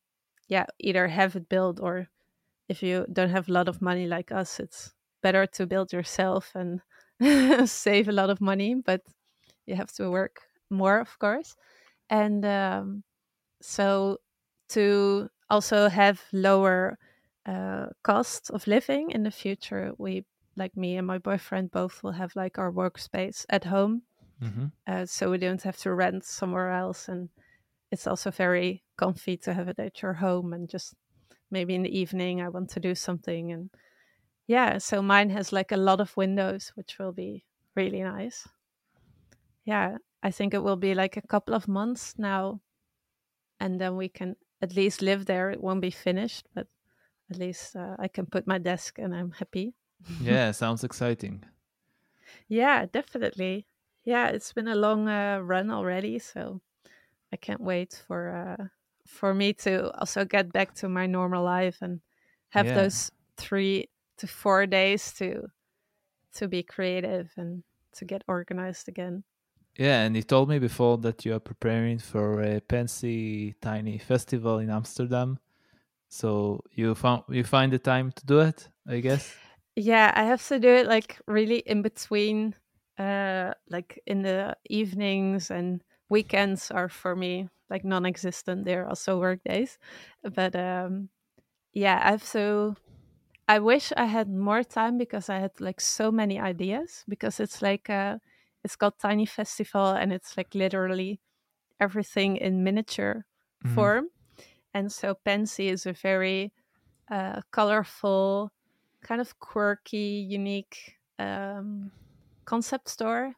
yeah, 0.49 0.67
either 0.79 1.09
have 1.09 1.37
it 1.37 1.49
built 1.49 1.81
or 1.81 2.09
if 2.69 2.83
you 2.83 3.07
don't 3.13 3.31
have 3.31 3.49
a 3.49 3.53
lot 3.53 3.69
of 3.69 3.83
money 3.83 4.07
like 4.07 4.33
us, 4.33 4.61
it's 4.61 4.93
better 5.23 5.47
to 5.47 5.67
build 5.67 5.93
yourself 5.93 6.53
and 6.55 6.81
save 7.69 8.09
a 8.09 8.13
lot 8.13 8.31
of 8.31 8.41
money, 8.41 8.75
but 8.75 9.03
you 9.67 9.75
have 9.75 9.93
to 9.93 10.11
work 10.11 10.43
more, 10.71 10.99
of 11.01 11.19
course. 11.19 11.57
And 12.11 12.45
um, 12.45 13.03
so 13.65 14.19
to 14.71 15.31
also 15.51 15.89
have 15.89 16.25
lower 16.33 16.99
uh, 17.47 17.87
cost 18.03 18.51
of 18.51 18.67
living 18.67 19.11
in 19.11 19.23
the 19.25 19.31
future, 19.31 19.93
we 19.99 20.27
like 20.57 20.77
me 20.77 20.97
and 20.97 21.07
my 21.07 21.19
boyfriend 21.19 21.71
both 21.71 22.03
will 22.03 22.13
have 22.13 22.37
like 22.37 22.59
our 22.59 22.73
workspace 22.73 23.47
at 23.51 23.65
home, 23.65 24.03
hmm 24.41 24.67
uh, 24.87 25.07
so 25.07 25.31
we 25.31 25.39
don't 25.39 25.63
have 25.63 25.77
to 25.79 25.95
rent 25.95 26.25
somewhere 26.25 26.71
else, 26.71 27.09
and 27.09 27.31
it's 27.93 28.07
also 28.07 28.31
very 28.31 28.85
comfy 28.99 29.37
to 29.39 29.55
have 29.55 29.69
it 29.69 29.79
at 29.79 30.03
your 30.03 30.15
home 30.15 30.53
and 30.55 30.69
just 30.71 30.95
maybe 31.51 31.75
in 31.75 31.83
the 31.83 31.99
evening 31.99 32.43
I 32.43 32.49
want 32.51 32.71
to 32.71 32.81
do 32.81 32.95
something 32.95 33.53
and 33.53 33.71
yeah, 34.47 34.79
so 34.79 35.03
mine 35.03 35.31
has 35.31 35.53
like 35.53 35.73
a 35.73 35.77
lot 35.79 36.01
of 36.01 36.17
windows, 36.17 36.71
which 36.77 36.99
will 36.99 37.13
be 37.13 37.47
really 37.77 38.03
nice. 38.03 38.49
Yeah, 39.65 39.99
I 40.23 40.31
think 40.31 40.55
it 40.55 40.63
will 40.63 40.77
be 40.77 40.95
like 40.95 41.17
a 41.17 41.27
couple 41.27 41.55
of 41.55 41.69
months 41.69 42.19
now, 42.19 42.61
and 43.65 43.81
then 43.81 43.97
we 43.97 44.09
can 44.11 44.37
at 44.63 44.77
least 44.77 45.03
live 45.03 45.27
there. 45.27 45.51
It 45.51 45.63
won't 45.63 45.83
be 45.83 45.91
finished, 45.93 46.49
but 46.55 46.69
at 47.31 47.39
least 47.39 47.77
uh, 47.77 47.97
I 47.99 48.09
can 48.09 48.27
put 48.27 48.47
my 48.47 48.59
desk 48.59 48.99
and 49.01 49.15
I'm 49.17 49.33
happy. 49.33 49.75
Yeah, 50.19 50.51
sounds 50.53 50.83
exciting. 50.85 51.45
Yeah, 52.49 52.87
definitely. 52.87 53.67
Yeah, 54.05 54.29
it's 54.29 54.53
been 54.53 54.69
a 54.69 54.75
long 54.75 55.09
uh, 55.09 55.39
run 55.41 55.71
already, 55.71 56.19
so 56.19 56.61
I 57.33 57.37
can't 57.37 57.61
wait 57.63 57.95
for 58.07 58.31
uh, 58.31 58.69
for 59.07 59.35
me 59.35 59.55
to 59.55 59.91
also 60.01 60.25
get 60.25 60.53
back 60.53 60.75
to 60.77 60.89
my 60.89 61.07
normal 61.07 61.45
life 61.45 61.79
and 61.83 62.03
have 62.51 62.73
Yeah. 62.73 62.75
those 62.75 63.11
three 63.39 63.91
to 64.19 64.27
four 64.29 64.67
days 64.67 65.15
to 65.15 65.49
to 66.35 66.49
be 66.49 66.63
creative 66.63 67.33
and 67.39 67.65
to 67.95 68.05
get 68.05 68.25
organized 68.29 68.89
again. 68.89 69.25
Yeah, 69.77 70.05
and 70.05 70.15
you 70.15 70.23
told 70.23 70.49
me 70.49 70.59
before 70.59 70.99
that 70.99 71.25
you 71.25 71.35
are 71.35 71.41
preparing 71.41 71.99
for 71.99 72.41
a 72.43 72.61
Pensy 72.61 73.55
Tiny 73.61 73.99
Festival 73.99 74.59
in 74.59 74.71
Amsterdam. 74.71 75.39
So 76.09 76.61
you 76.71 76.95
found 76.95 77.25
you 77.29 77.43
find 77.43 77.73
the 77.73 77.79
time 77.79 78.13
to 78.13 78.27
do 78.27 78.41
it, 78.41 78.69
I 78.87 79.01
guess. 79.01 79.35
Yeah, 79.77 80.13
I 80.15 80.25
have 80.25 80.47
to 80.49 80.61
do 80.61 80.69
it 80.69 80.87
like 80.87 81.21
really 81.27 81.59
in 81.59 81.83
between, 81.83 82.55
uh, 82.99 83.55
like 83.69 84.01
in 84.07 84.23
the 84.23 84.57
evenings 84.71 85.51
and 85.51 85.83
weekends 86.09 86.71
are 86.71 86.89
for 86.89 87.17
me 87.17 87.49
like 87.69 87.85
non-existent. 87.85 88.65
They're 88.65 88.89
also 88.89 89.19
work 89.19 89.43
days, 89.45 89.79
but 90.23 90.55
um, 90.55 91.09
yeah, 91.73 92.01
I 92.05 92.11
have 92.13 92.31
to. 92.33 92.77
I 93.49 93.59
wish 93.59 93.93
I 93.97 94.07
had 94.07 94.29
more 94.29 94.63
time 94.65 94.97
because 94.97 95.29
I 95.29 95.39
had 95.39 95.61
like 95.61 95.81
so 95.81 96.13
many 96.13 96.39
ideas. 96.39 97.05
Because 97.09 97.41
it's 97.41 97.61
like 97.61 97.91
uh, 97.91 98.19
it's 98.65 98.77
called 98.77 98.99
Tiny 98.99 99.27
Festival 99.27 99.89
and 99.89 100.13
it's 100.13 100.37
like 100.37 100.55
literally 100.55 101.21
everything 101.81 102.37
in 102.39 102.65
miniature 102.65 103.27
Mhm. 103.65 103.91
form, 103.91 104.09
and 104.75 104.93
so 104.93 105.15
Pensy 105.27 105.67
is 105.71 105.87
a 105.87 105.93
very 105.93 106.53
uh, 107.11 107.43
colorful, 107.53 108.53
kind 109.03 109.21
of 109.21 109.39
quirky, 109.41 110.27
unique 110.29 110.99
um, 111.19 111.93
concept 112.47 112.89
store. 112.89 113.35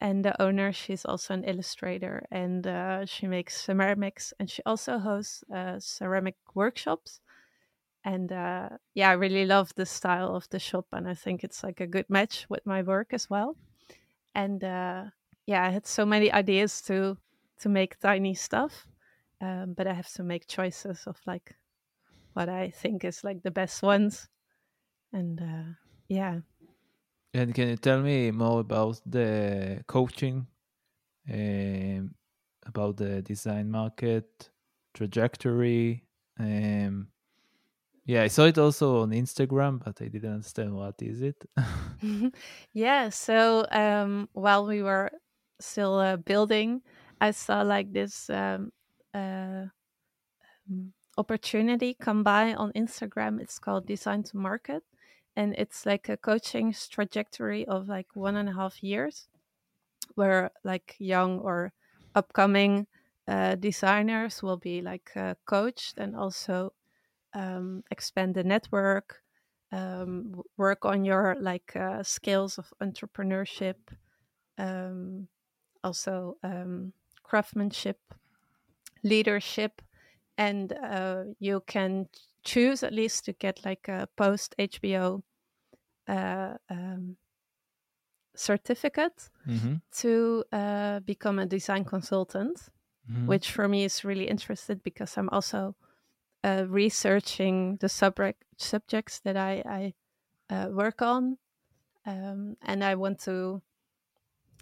And 0.00 0.24
the 0.24 0.40
owner, 0.42 0.72
she's 0.72 1.04
also 1.06 1.34
an 1.34 1.44
illustrator 1.44 2.26
and 2.30 2.66
uh, 2.66 3.06
she 3.06 3.26
makes 3.26 3.60
ceramics 3.60 4.34
and 4.38 4.50
she 4.50 4.62
also 4.66 4.98
hosts 4.98 5.44
uh, 5.52 5.80
ceramic 5.80 6.36
workshops. 6.54 7.20
And 8.04 8.32
uh, 8.32 8.70
yeah, 8.94 9.10
I 9.10 9.14
really 9.14 9.46
love 9.46 9.72
the 9.76 9.86
style 9.86 10.36
of 10.36 10.48
the 10.50 10.58
shop 10.58 10.86
and 10.92 11.08
I 11.08 11.14
think 11.14 11.44
it's 11.44 11.62
like 11.64 11.80
a 11.80 11.86
good 11.86 12.10
match 12.10 12.46
with 12.50 12.66
my 12.66 12.82
work 12.82 13.12
as 13.14 13.30
well. 13.30 13.56
And 14.34 14.62
uh, 14.64 15.06
yeah, 15.46 15.64
I 15.64 15.70
had 15.70 15.86
so 15.86 16.06
many 16.06 16.32
ideas 16.32 16.82
to 16.82 17.18
to 17.58 17.68
make 17.68 17.98
tiny 18.00 18.34
stuff, 18.34 18.88
um, 19.40 19.74
but 19.74 19.86
I 19.86 19.94
have 19.94 20.08
to 20.14 20.24
make 20.24 20.46
choices 20.48 21.06
of 21.06 21.20
like 21.26 21.56
what 22.34 22.48
I 22.48 22.70
think 22.70 23.04
is 23.04 23.24
like 23.24 23.42
the 23.42 23.50
best 23.52 23.82
ones. 23.82 24.28
And 25.12 25.40
uh, 25.42 25.74
yeah, 26.08 26.40
And 27.32 27.54
can 27.54 27.68
you 27.68 27.76
tell 27.76 28.00
me 28.02 28.30
more 28.30 28.60
about 28.60 29.00
the 29.06 29.82
coaching, 29.88 30.46
um, 31.32 32.14
about 32.66 32.98
the 32.98 33.22
design 33.22 33.70
market 33.70 34.50
trajectory? 34.94 36.08
Um, 36.38 37.12
yeah, 38.04 38.22
I 38.22 38.28
saw 38.28 38.46
it 38.46 38.58
also 38.58 39.02
on 39.02 39.10
Instagram, 39.10 39.84
but 39.84 40.02
I 40.02 40.08
didn't 40.08 40.32
understand 40.34 40.74
what 40.76 41.02
is 41.02 41.22
it. 41.22 41.44
yeah. 42.72 43.08
So 43.08 43.66
um, 43.70 44.28
while 44.32 44.66
we 44.66 44.82
were 44.82 45.10
still 45.60 45.98
uh, 45.98 46.16
building, 46.16 46.82
I 47.20 47.30
saw 47.30 47.62
like 47.62 47.92
this 47.92 48.28
um, 48.30 48.72
uh, 49.12 49.66
um, 50.70 50.92
opportunity 51.16 51.94
come 51.94 52.22
by 52.22 52.54
on 52.54 52.72
Instagram. 52.72 53.40
It's 53.40 53.58
called 53.58 53.86
Design 53.86 54.22
to 54.24 54.36
Market, 54.36 54.82
and 55.36 55.54
it's 55.58 55.86
like 55.86 56.08
a 56.08 56.16
coaching 56.16 56.72
trajectory 56.72 57.66
of 57.66 57.88
like 57.88 58.14
one 58.14 58.36
and 58.36 58.48
a 58.48 58.54
half 58.54 58.82
years, 58.82 59.28
where 60.16 60.50
like 60.64 60.96
young 60.98 61.40
or 61.40 61.72
upcoming 62.14 62.86
uh, 63.28 63.56
designers 63.56 64.42
will 64.42 64.58
be 64.58 64.82
like 64.82 65.12
uh, 65.16 65.34
coached 65.46 65.98
and 65.98 66.16
also 66.16 66.74
um, 67.34 67.84
expand 67.92 68.36
the 68.36 68.44
network, 68.44 69.23
um, 69.74 70.42
work 70.58 70.84
on 70.86 71.04
your 71.04 71.36
like 71.40 71.76
uh, 71.76 72.02
skills 72.04 72.58
of 72.58 72.72
entrepreneurship, 72.82 73.76
um, 74.58 75.28
also 75.84 76.38
um, 76.42 76.92
craftsmanship, 77.24 78.00
leadership, 79.02 79.82
and 80.38 80.72
uh, 80.72 81.24
you 81.38 81.62
can 81.66 82.08
choose 82.44 82.82
at 82.82 82.92
least 82.92 83.24
to 83.26 83.32
get 83.32 83.64
like 83.64 83.88
a 83.88 84.08
post 84.16 84.54
HBO 84.58 85.24
uh, 86.08 86.56
um, 86.70 87.18
certificate 88.36 89.30
Mm-hmm. 89.46 89.74
to 89.92 90.44
uh, 90.52 91.00
become 91.00 91.38
a 91.38 91.46
design 91.46 91.84
consultant, 91.84 92.70
Mhm. 93.06 93.38
which 93.38 93.52
for 93.52 93.68
me 93.68 93.84
is 93.84 94.04
really 94.04 94.28
interested 94.28 94.82
because 94.84 95.18
I'm 95.18 95.30
also 95.30 95.76
uh, 96.44 96.66
researching 96.68 97.78
the 97.78 97.90
subject 97.90 98.44
subjects 98.58 99.20
that 99.22 99.38
I, 99.38 99.94
I 100.50 100.54
uh, 100.54 100.70
work 100.70 101.02
on, 101.02 101.38
um, 102.06 102.56
and 102.62 102.84
I 102.84 102.96
want 102.96 103.20
to 103.22 103.62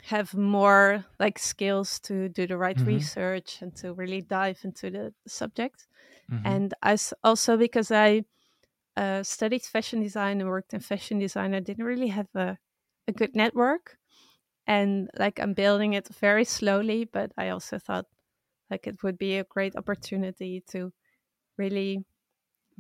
have 0.05 0.35
more 0.35 1.05
like 1.21 1.39
skills 1.39 2.01
to 2.01 2.29
do 2.29 2.47
the 2.47 2.57
right 2.57 2.81
Mhm. 2.81 2.83
research 2.85 3.63
and 3.63 3.75
to 3.77 3.95
really 3.95 4.21
dive 4.21 4.61
into 4.65 4.91
the 4.91 5.15
subject. 5.27 5.87
Mhm. 6.29 6.63
And 6.63 6.75
I 6.83 6.95
s- 6.95 7.15
also 7.25 7.57
because 7.59 7.93
I 7.93 8.25
uh, 8.97 9.23
studied 9.25 9.63
fashion 9.63 10.01
design 10.03 10.41
and 10.41 10.51
worked 10.51 10.75
in 10.75 10.81
fashion 10.81 11.19
design, 11.19 11.55
I 11.55 11.61
didn't 11.61 11.85
really 11.87 12.09
have 12.09 12.29
a, 12.35 12.59
a 13.09 13.13
good 13.13 13.37
network. 13.37 13.99
And 14.67 15.11
like 15.19 15.41
I'm 15.41 15.55
building 15.55 15.95
it 15.95 16.09
very 16.09 16.45
slowly, 16.45 17.05
but 17.05 17.33
I 17.39 17.51
also 17.51 17.79
thought 17.79 18.07
like 18.71 18.87
it 18.87 19.03
would 19.03 19.19
be 19.19 19.39
a 19.39 19.45
great 19.45 19.77
opportunity 19.77 20.63
to 20.71 20.93
really 21.57 22.05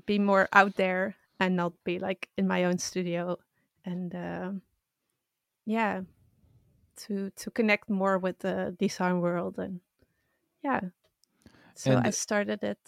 be 0.06 0.18
more 0.18 0.48
out 0.52 0.76
there 0.76 1.16
and 1.40 1.56
not 1.56 1.72
be 1.84 1.98
like 1.98 2.28
in 2.36 2.46
my 2.48 2.64
own 2.64 2.78
studio 2.78 3.38
and 3.84 4.14
um 4.14 4.62
yeah 5.66 6.02
to 6.96 7.30
to 7.30 7.50
connect 7.50 7.88
more 7.90 8.18
with 8.18 8.38
the 8.40 8.76
design 8.78 9.20
world 9.20 9.58
and 9.58 9.80
yeah. 10.62 10.80
So 11.74 12.00
i 12.04 12.10
started 12.10 12.62
it. 12.62 12.78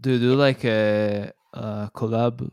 Do 0.00 0.12
you 0.12 0.18
do 0.18 0.34
like 0.34 0.64
a, 0.64 1.32
a 1.52 1.90
collab 1.94 2.50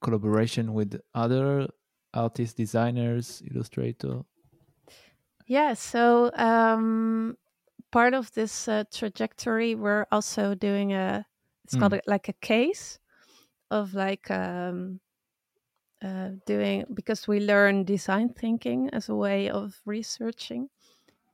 collaboration 0.00 0.74
with 0.74 1.00
other 1.14 1.68
artists, 2.12 2.54
designers, 2.54 3.42
illustrator? 3.50 4.22
yeah 5.46 5.74
so 5.74 6.30
um 6.34 7.36
part 7.90 8.14
of 8.14 8.32
this 8.32 8.68
uh, 8.68 8.84
trajectory 8.90 9.74
we're 9.74 10.06
also 10.10 10.54
doing 10.54 10.92
a 10.92 11.26
it's 11.72 11.76
called 11.76 11.92
Mm. 11.92 11.98
a, 11.98 12.02
like 12.06 12.28
a 12.28 12.34
case 12.34 12.98
of 13.70 13.94
like 13.94 14.30
um 14.30 15.00
uh, 16.02 16.30
doing 16.46 16.84
because 16.94 17.28
we 17.28 17.40
learn 17.40 17.84
design 17.84 18.28
thinking 18.34 18.90
as 18.90 19.08
a 19.08 19.14
way 19.14 19.48
of 19.48 19.80
researching 19.84 20.68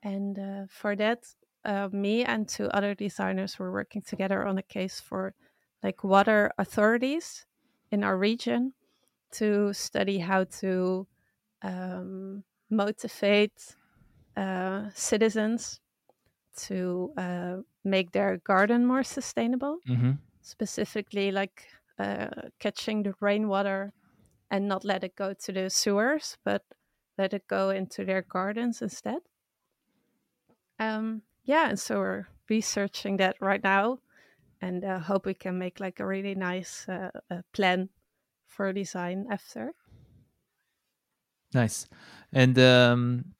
and 0.03 0.39
uh, 0.39 0.67
for 0.69 0.97
that 0.97 1.35
uh, 1.65 1.89
me 1.93 2.25
and 2.25 2.49
two 2.49 2.67
other 2.69 2.95
designers 2.95 3.59
were 3.59 3.73
working 3.73 4.03
together 4.03 4.47
on 4.47 4.59
a 4.59 4.63
case 4.63 5.01
for 5.01 5.35
like 5.83 6.05
water 6.05 6.53
authorities 6.59 7.47
in 7.91 8.05
our 8.05 8.19
region 8.19 8.75
to 9.33 9.73
study 9.75 10.19
how 10.19 10.45
to 10.45 11.07
um, 11.63 12.45
motivate 12.71 13.77
uh, 14.37 14.91
citizens 14.95 15.81
to 16.57 17.13
uh, 17.19 17.59
make 17.85 18.13
their 18.13 18.39
garden 18.39 18.87
more 18.87 19.05
sustainable 19.05 19.81
Mm-hmm. 19.89 20.19
Specifically 20.49 21.31
like 21.33 21.69
uh, 21.99 22.51
catching 22.59 23.03
the 23.03 23.15
rainwater 23.21 23.93
and 24.51 24.69
not 24.69 24.85
let 24.85 25.05
it 25.05 25.17
go 25.17 25.35
to 25.35 25.53
the 25.53 25.71
sewers, 25.71 26.39
but 26.45 26.65
let 27.19 27.35
it 27.35 27.49
go 27.49 27.71
into 27.71 28.05
their 28.05 28.23
gardens 28.23 28.83
instead. 28.83 29.23
Um, 30.79 31.23
yeah, 31.45 31.69
and 31.69 31.79
so 31.79 31.99
we're 31.99 32.27
researching 32.49 33.17
that 33.19 33.37
right 33.41 33.63
now, 33.63 34.01
and 34.61 34.85
uh, 34.85 35.01
hope 35.01 35.27
we 35.27 35.35
can 35.35 35.59
make 35.59 35.81
like 35.81 36.01
a 36.01 36.07
really 36.07 36.35
nice 36.37 36.89
uh, 36.89 37.11
uh, 37.31 37.43
plan 37.53 37.91
for 38.47 38.73
design 38.73 39.27
after. 39.31 39.75
Nice. 41.55 41.87
And 42.33 42.59
um, 42.59 43.35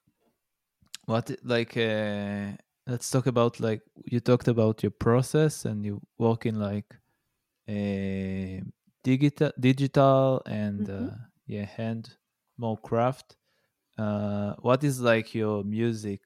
what 1.07 1.31
like 1.43 1.77
uh, 1.77 2.53
let's 2.89 3.11
talk 3.11 3.27
about 3.27 3.61
like 3.61 3.83
you 4.05 4.21
talked 4.21 4.49
about 4.49 4.83
your 4.83 4.91
process 4.93 5.65
and 5.67 5.85
you 5.85 6.01
work 6.19 6.47
in 6.47 6.59
like 6.59 6.97
a 7.69 8.63
digital 9.05 9.53
digital 9.61 10.43
and 10.47 10.89
Mhm. 10.89 11.13
uh, 11.13 11.17
yeah 11.47 11.65
hand 11.67 12.17
more 12.59 12.79
craft. 12.79 13.37
Uh, 13.99 14.55
what 14.61 14.85
is 14.85 15.01
like 15.01 15.35
your 15.35 15.65
music 15.65 16.23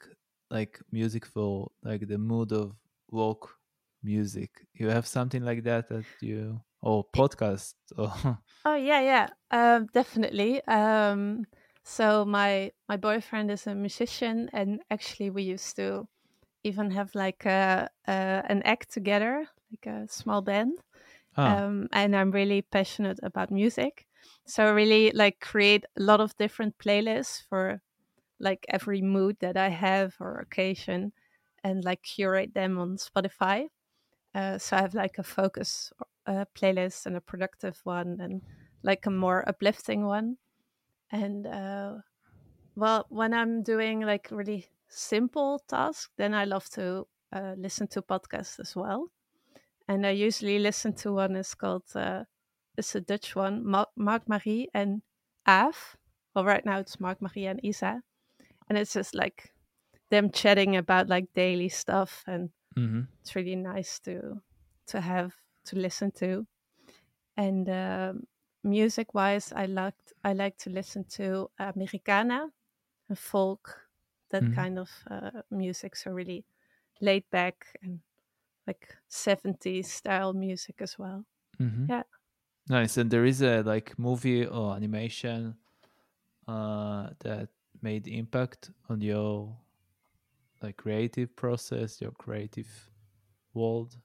like 0.51 0.81
music 0.93 1.27
for 1.27 1.71
like 1.83 2.07
the 2.09 2.19
mood 2.19 2.53
of 2.53 2.75
work 3.11 3.43
music? 4.03 4.51
You 4.75 4.89
have 4.89 5.07
something 5.07 5.43
like 5.45 5.65
that 5.65 5.89
that 5.89 6.05
you 6.21 6.61
or 6.81 7.05
podcast 7.17 7.75
or 7.99 8.39
Oh 8.65 8.77
yeah, 8.77 9.01
yeah, 9.01 9.29
um, 9.51 9.87
definitely. 9.93 10.63
Um, 10.67 11.47
so 11.85 12.25
my 12.25 12.73
my 12.89 12.97
boyfriend 12.97 13.51
is 13.51 13.67
a 13.67 13.75
musician, 13.75 14.51
and 14.53 14.81
actually 14.91 15.31
we 15.31 15.43
used 15.43 15.77
to 15.77 16.07
even 16.65 16.91
have 16.93 17.15
like 17.15 17.45
a, 17.47 17.91
a 18.07 18.45
an 18.49 18.63
act 18.65 18.91
together, 18.91 19.49
like 19.71 19.87
a 19.87 20.09
small 20.09 20.43
band. 20.43 20.79
ah 21.37 21.65
um, 21.65 21.89
and 21.93 22.17
I'm 22.17 22.31
really 22.33 22.63
passionate 22.63 23.21
about 23.23 23.51
music. 23.51 24.09
So 24.47 24.67
I 24.67 24.71
really 24.71 25.13
like 25.13 25.41
create 25.41 25.85
a 25.99 26.03
lot 26.03 26.21
of 26.21 26.37
different 26.37 26.79
playlists 26.79 27.43
for 27.49 27.83
like 28.41 28.67
every 28.69 29.03
mood 29.03 29.39
that 29.41 29.57
I 29.57 29.71
have 29.71 30.17
or 30.21 30.39
occasion, 30.41 31.13
and 31.65 31.85
like 31.85 32.03
curate 32.03 32.55
them 32.55 32.79
on 32.79 32.97
Spotify. 32.99 33.69
Uh, 34.35 34.59
so 34.59 34.77
I 34.77 34.83
have 34.83 34.95
like 34.95 35.19
a 35.19 35.23
focus 35.25 35.93
uh, 36.27 36.45
playlist 36.55 37.07
and 37.07 37.17
a 37.17 37.21
productive 37.21 37.81
one, 37.85 38.21
and 38.21 38.43
like 38.83 39.07
a 39.07 39.11
more 39.11 39.49
uplifting 39.49 40.05
one. 40.07 40.39
And 41.11 41.47
uh, 41.47 41.99
well, 42.75 43.07
when 43.09 43.35
I'm 43.35 43.63
doing 43.63 44.01
like 44.01 44.29
really 44.31 44.69
simple 44.93 45.61
task, 45.69 46.11
then 46.17 46.35
I 46.35 46.45
love 46.45 46.69
to 46.71 47.07
uh, 47.33 47.55
listen 47.57 47.89
to 47.89 48.03
podcasts 48.03 48.61
as 48.61 48.77
well 48.77 49.11
and 49.89 50.07
I 50.07 50.11
usually 50.11 50.59
listen 50.59 50.95
to 50.95 51.13
one. 51.13 51.37
It's 51.37 51.55
called 51.55 51.85
uh, 51.95 52.25
it's 52.77 52.95
a 52.95 53.01
Dutch 53.01 53.37
one, 53.37 53.87
Marc-Marie 53.97 54.69
and 54.75 55.03
Aaf. 55.47 55.97
Well, 56.35 56.45
right 56.45 56.65
now 56.65 56.79
it's 56.79 57.01
Marc-Marie 57.01 57.47
and 57.47 57.61
Isa, 57.63 58.03
and 58.69 58.79
it's 58.79 58.93
just 58.93 59.15
like 59.15 59.53
them 60.11 60.31
chatting 60.31 60.77
about 60.77 61.09
like 61.09 61.27
daily 61.35 61.69
stuff, 61.69 62.25
and 62.27 62.51
mhm. 62.77 63.07
it's 63.21 63.35
really 63.37 63.57
nice 63.57 63.99
to 64.01 64.41
to 64.87 65.01
have 65.01 65.35
to 65.67 65.77
listen 65.77 66.11
to. 66.13 66.47
And 67.37 67.69
um 67.69 68.25
music 68.65 69.15
wise, 69.15 69.53
I 69.53 69.67
liked 69.67 70.13
I 70.25 70.33
like 70.33 70.57
to 70.59 70.71
listen 70.71 71.05
to 71.17 71.51
Americana 71.59 72.49
and 73.09 73.19
folk, 73.19 73.81
that 74.33 74.51
Mhm. 74.51 74.53
kind 74.53 74.79
of 74.81 74.91
uh, 75.11 75.43
music. 75.51 75.97
So 75.97 76.13
really 76.13 76.47
laid 77.01 77.31
back 77.31 77.77
and 77.83 78.03
like 78.67 78.97
70s 79.09 79.93
style 79.93 80.35
music 80.35 80.83
as 80.83 80.99
well. 80.99 81.27
Mhm. 81.59 81.89
Yeah. 81.89 82.05
Nice. 82.69 82.97
And 82.99 83.11
there 83.11 83.25
is 83.27 83.43
a 83.43 83.63
like 83.63 83.99
movie 83.99 84.47
or 84.47 84.75
animation 84.77 85.59
uh, 86.49 87.11
that 87.21 87.51
made 87.83 88.09
impact 88.09 88.73
on 88.89 89.01
your 89.03 89.59
like 90.63 90.77
creative 90.79 91.35
process, 91.37 92.01
your 92.01 92.13
creative 92.13 92.91
world, 93.55 94.01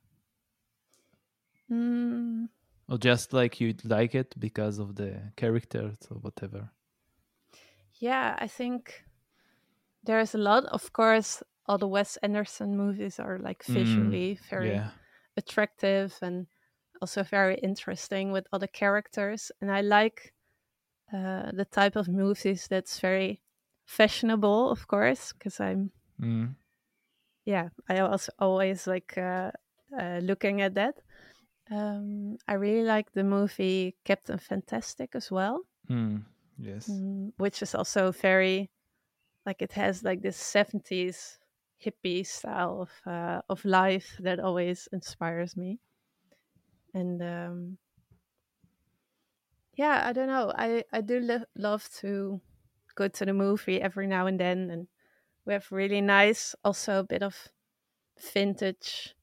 Mm, 1.70 2.48
or 2.90 2.98
just 2.98 3.32
like 3.34 3.60
you 3.62 3.74
like 3.86 4.14
it 4.16 4.38
because 4.40 4.78
of 4.80 4.96
the 4.96 5.32
characters 5.38 5.98
or 6.12 6.18
whatever. 6.18 6.72
yeah, 8.00 8.36
I 8.40 8.48
think 8.48 9.07
there's 10.08 10.36
a 10.36 10.40
lot. 10.40 10.66
Of 10.66 10.94
course, 10.94 11.44
all 11.68 11.78
the 11.78 11.88
Wes 11.88 12.18
Anderson 12.18 12.78
movies 12.78 13.20
are 13.20 13.40
like 13.40 13.64
Mm, 13.68 13.74
visually 13.74 14.40
very 14.50 14.70
Yeah. 14.70 14.92
attractive 15.38 16.18
and 16.22 16.48
also 17.02 17.24
very 17.24 17.58
interesting 17.60 18.32
with 18.34 18.48
other 18.54 18.68
characters. 18.68 19.52
And 19.62 19.72
I 19.72 19.82
like 19.82 20.34
uh, 21.14 21.52
the 21.54 21.66
type 21.66 21.96
of 21.98 22.08
movies 22.10 22.68
that's 22.70 23.00
very 23.00 23.42
fashionable, 23.86 24.72
of 24.72 24.88
course, 24.88 25.34
because 25.34 25.60
I'm, 25.60 25.92
Mm. 26.20 26.56
yeah, 27.46 27.70
I 27.90 28.04
was 28.04 28.30
always 28.40 28.88
like 28.88 29.18
uh, 29.18 29.52
uh, 29.98 30.20
looking 30.22 30.62
at 30.62 30.76
that. 30.76 30.96
Um, 31.72 32.38
I 32.48 32.56
really 32.56 32.84
like 32.86 33.14
the 33.14 33.26
movie 33.26 33.98
Captain 34.06 34.40
Fantastic 34.40 35.16
as 35.16 35.32
well. 35.32 35.64
Mm. 35.90 36.26
Yes. 36.58 36.90
mm, 36.90 37.32
which 37.38 37.62
is 37.62 37.76
also 37.76 38.12
very 38.12 38.70
like 39.48 39.64
it 39.64 39.74
has 39.74 40.04
like 40.04 40.22
this 40.24 40.38
70s 40.38 41.40
hippie 41.84 42.28
style 42.28 42.84
of 42.84 42.92
uh, 43.08 43.42
of 43.50 43.66
life 43.66 44.18
that 44.22 44.42
always 44.42 44.90
inspires 44.94 45.58
me. 45.58 45.82
And 46.94 47.22
um 47.22 47.78
yeah 49.76 50.08
i 50.08 50.14
don't 50.14 50.28
know 50.28 50.52
i 50.56 50.84
i 50.92 51.02
do 51.02 51.20
lo- 51.20 51.46
love 51.56 51.88
to 51.90 52.42
go 52.96 53.08
to 53.08 53.26
the 53.26 53.34
movie 53.34 53.82
every 53.82 54.08
now 54.08 54.28
and 54.28 54.40
then 54.40 54.70
and 54.72 54.88
we 55.46 55.54
have 55.54 55.72
really 55.72 56.02
nice, 56.02 56.56
also 56.64 57.00
a 57.00 57.04
bit 57.04 57.24
of 57.24 57.50
vintage, 58.34 59.16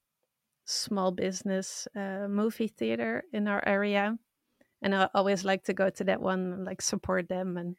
small 0.64 1.12
business 1.12 1.88
uh, 1.96 2.26
movie 2.28 2.68
theater 2.68 3.24
in 3.32 3.48
our 3.48 3.62
area, 3.66 4.18
and 4.82 4.94
I 4.94 5.10
always 5.14 5.44
like 5.44 5.64
to 5.64 5.74
go 5.74 5.90
to 5.90 6.04
that 6.04 6.20
one, 6.22 6.64
like 6.64 6.82
support 6.82 7.28
them, 7.28 7.56
and 7.56 7.76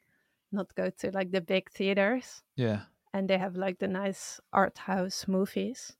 not 0.52 0.74
go 0.74 0.90
to 0.90 1.10
like 1.12 1.30
the 1.32 1.40
big 1.40 1.70
theaters. 1.70 2.42
Yeah. 2.56 2.86
And 3.12 3.28
they 3.30 3.38
have 3.38 3.56
like 3.56 3.78
the 3.80 3.88
nice 3.88 4.40
art 4.52 4.78
house 4.78 5.28
movies. 5.28 5.96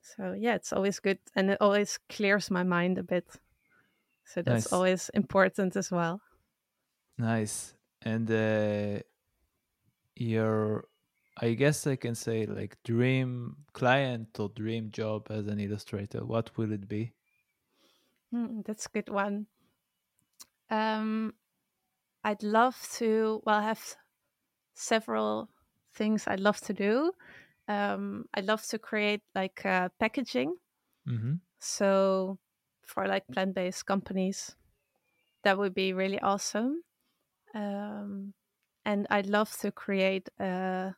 So 0.00 0.32
yeah, 0.32 0.54
it's 0.54 0.72
always 0.72 1.00
good, 1.00 1.18
and 1.34 1.50
it 1.50 1.58
always 1.60 1.98
clears 2.08 2.50
my 2.50 2.62
mind 2.62 2.96
a 2.96 3.02
bit. 3.02 3.38
So 4.24 4.42
that's 4.42 4.66
Nice. 4.66 4.72
always 4.72 5.10
important 5.10 5.76
as 5.76 5.90
well. 5.90 6.22
Nice. 7.18 7.74
And 8.02 8.30
uh, 8.30 9.00
your, 10.14 10.88
I 11.36 11.52
guess 11.54 11.86
I 11.86 11.96
can 11.96 12.14
say 12.14 12.46
like 12.46 12.82
dream 12.82 13.64
client 13.72 14.38
or 14.40 14.48
dream 14.48 14.90
job 14.90 15.26
as 15.30 15.46
an 15.46 15.60
illustrator. 15.60 16.24
What 16.24 16.56
will 16.56 16.72
it 16.72 16.88
be? 16.88 17.12
Hmm, 18.30 18.60
that's 18.62 18.86
a 18.86 18.90
good 18.90 19.08
one. 19.08 19.48
Um, 20.70 21.34
I'd 22.26 22.42
love 22.42 22.76
to. 22.98 23.40
Well, 23.46 23.60
I 23.60 23.62
have 23.62 23.82
several 24.74 25.48
things 25.94 26.26
I'd 26.26 26.40
love 26.40 26.60
to 26.66 26.72
do. 26.74 27.12
Um, 27.68 28.26
I'd 28.34 28.44
love 28.46 28.62
to 28.68 28.78
create 28.78 29.22
like 29.34 29.64
uh, 29.64 29.88
packaging. 29.98 30.56
Mm-hmm. 31.08 31.34
So 31.58 32.38
for 32.84 33.06
like 33.06 33.24
plant-based 33.32 33.86
companies, 33.86 34.56
that 35.44 35.56
would 35.58 35.74
be 35.74 35.92
really 35.92 36.18
awesome. 36.20 36.82
Um, 37.54 38.34
and 38.84 39.06
I'd 39.10 39.26
love 39.26 39.50
to 39.60 39.70
create 39.72 40.28
a, 40.38 40.94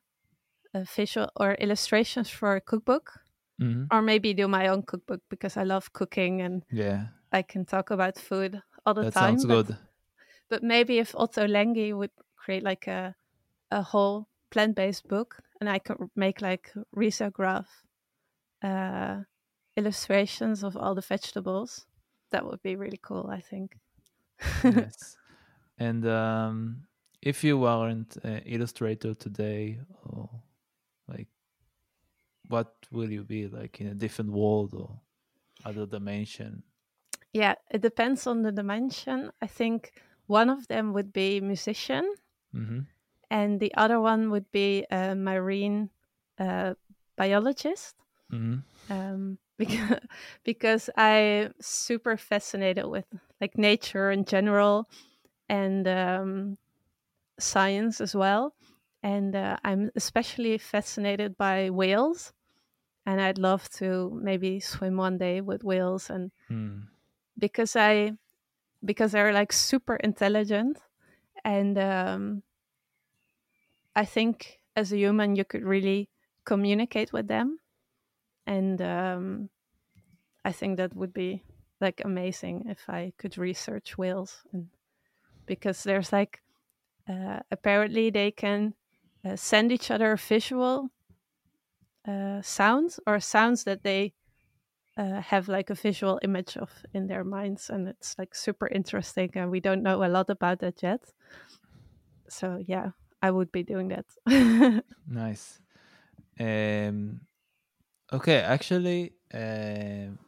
a 0.75 0.85
visual 0.97 1.31
or 1.37 1.55
illustrations 1.55 2.31
for 2.31 2.57
a 2.57 2.61
cookbook, 2.61 3.21
Mm-hmm. 3.61 3.87
or 3.91 4.03
maybe 4.03 4.35
do 4.35 4.47
my 4.47 4.69
own 4.69 4.83
cookbook 4.87 5.21
because 5.29 5.57
I 5.57 5.65
love 5.65 5.93
cooking 5.93 6.43
and 6.43 6.63
Yeah, 6.71 7.07
I 7.33 7.43
can 7.43 7.65
talk 7.65 7.91
about 7.91 8.17
food 8.17 8.63
all 8.87 8.95
the 8.95 9.03
that 9.11 9.15
time. 9.15 9.35
sounds 9.39 9.47
but- 9.47 9.67
good. 9.67 9.77
But 10.49 10.63
maybe 10.63 10.99
if 10.99 11.13
Ottolenghi 11.13 11.97
would 11.97 12.11
create 12.37 12.63
like 12.63 12.87
a 12.87 13.15
a 13.71 13.83
whole 13.83 14.29
plant 14.51 14.75
based 14.75 15.07
book, 15.09 15.43
and 15.61 15.69
I 15.69 15.79
could 15.79 15.99
make 16.17 16.41
like 16.41 16.73
risograph 16.97 17.67
uh, 18.63 19.21
illustrations 19.77 20.65
of 20.65 20.77
all 20.77 20.95
the 20.95 21.03
vegetables, 21.03 21.87
that 22.31 22.45
would 22.45 22.63
be 22.63 22.77
really 22.77 23.01
cool. 23.03 23.29
I 23.31 23.41
think. 23.41 23.77
yes. 24.65 25.17
And 25.79 26.07
um, 26.07 26.83
if 27.23 27.45
you 27.45 27.59
weren't 27.59 28.17
an 28.25 28.43
illustrator 28.47 29.15
today, 29.15 29.79
or 30.05 30.29
like, 31.07 31.29
what 32.49 32.75
will 32.91 33.11
you 33.11 33.23
be 33.23 33.47
like 33.47 33.81
in 33.81 33.89
a 33.89 33.95
different 33.95 34.33
world 34.33 34.75
or 34.75 35.01
other 35.65 35.87
dimension? 35.87 36.63
yeah, 37.33 37.55
it 37.71 37.83
depends 37.83 38.27
on 38.27 38.43
the 38.43 38.53
dimension. 38.53 39.31
I 39.41 39.47
think 39.47 39.93
one 40.29 40.51
of 40.51 40.69
them 40.69 40.95
would 40.95 41.13
be 41.13 41.41
musician, 41.43 42.15
Mm-hmm. 42.55 42.81
and 43.31 43.61
the 43.61 43.75
other 43.75 44.01
one 44.01 44.31
would 44.31 44.51
be 44.51 44.87
a 44.91 45.15
marine 45.15 45.91
uh, 46.39 46.75
biologist. 47.17 47.97
Mm-hmm. 48.33 48.59
um, 48.91 49.39
because 49.59 50.01
because 50.45 50.91
I'm 50.97 51.55
super 51.61 52.17
fascinated 52.17 52.87
with 52.87 53.07
like 53.41 53.59
nature 53.59 54.11
in 54.11 54.25
general 54.25 54.89
and 55.49 55.89
um, 55.89 56.59
science 57.39 58.01
as 58.01 58.15
well. 58.17 58.55
And 59.03 59.37
uh, 59.37 59.59
I'm 59.65 59.91
especially 59.97 60.59
fascinated 60.59 61.37
by 61.39 61.71
whales, 61.71 62.33
and 63.07 63.21
I'd 63.21 63.39
love 63.39 63.69
to 63.81 64.11
maybe 64.23 64.61
swim 64.61 64.97
one 64.99 65.19
day 65.19 65.41
with 65.43 65.65
whales, 65.65 66.11
and 66.11 66.33
Mm. 66.51 66.89
because 67.39 67.77
I 67.77 68.13
because 68.85 69.13
they're 69.13 69.33
like 69.33 69.53
super 69.53 69.97
intelligent, 69.97 70.79
and 71.45 71.79
um, 71.79 72.43
I 73.97 74.05
think 74.05 74.61
as 74.77 74.93
a 74.93 74.99
human 74.99 75.37
you 75.37 75.45
could 75.45 75.65
really 75.65 76.09
communicate 76.45 77.13
with 77.13 77.29
them. 77.29 77.59
And 78.47 78.81
um, 78.81 79.51
I 80.45 80.53
think 80.53 80.79
that 80.79 80.95
would 80.95 81.13
be 81.13 81.43
like 81.81 82.03
amazing 82.05 82.67
if 82.69 82.89
I 82.89 83.13
could 83.19 83.37
research 83.39 83.99
whales, 83.99 84.43
and 84.53 84.69
because 85.47 85.85
there's 85.85 86.13
like 86.13 86.41
uh, 87.09 87.41
apparently 87.51 88.11
they 88.11 88.31
can 88.31 88.75
uh, 89.25 89.37
send 89.37 89.73
each 89.73 89.91
other 89.91 90.17
visual 90.17 90.91
uh, 92.07 92.41
sounds 92.43 93.01
or 93.07 93.21
sounds 93.21 93.65
that 93.65 93.83
they 93.83 94.15
uh, 94.99 95.21
have 95.23 95.49
like 95.49 95.71
a 95.71 95.75
visual 95.75 96.21
image 96.23 96.59
of 96.59 96.71
in 96.95 97.07
their 97.07 97.25
minds, 97.25 97.71
and 97.71 97.89
it's 97.89 98.19
like 98.19 98.35
super 98.35 98.69
interesting, 98.69 99.31
and 99.37 99.51
we 99.51 99.61
don't 99.61 99.83
know 99.83 100.05
a 100.05 100.09
lot 100.09 100.31
about 100.31 100.61
that 100.61 100.83
yet. 100.83 101.13
So 102.29 102.63
yeah, 102.67 102.91
I 103.23 103.31
would 103.31 103.53
be 103.53 103.63
doing 103.63 103.89
that. 103.89 104.07
Nice. 105.07 105.61
Um, 106.41 107.23
okay, 108.13 108.39
actually, 108.39 109.15
um, 109.35 110.19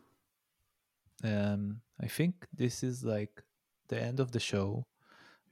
um, 1.25 1.81
I 2.01 2.07
think 2.09 2.47
this 2.53 2.83
is 2.83 3.05
like 3.05 3.43
the 3.89 4.01
end 4.01 4.21
of 4.21 4.33
the 4.33 4.41
show. 4.41 4.87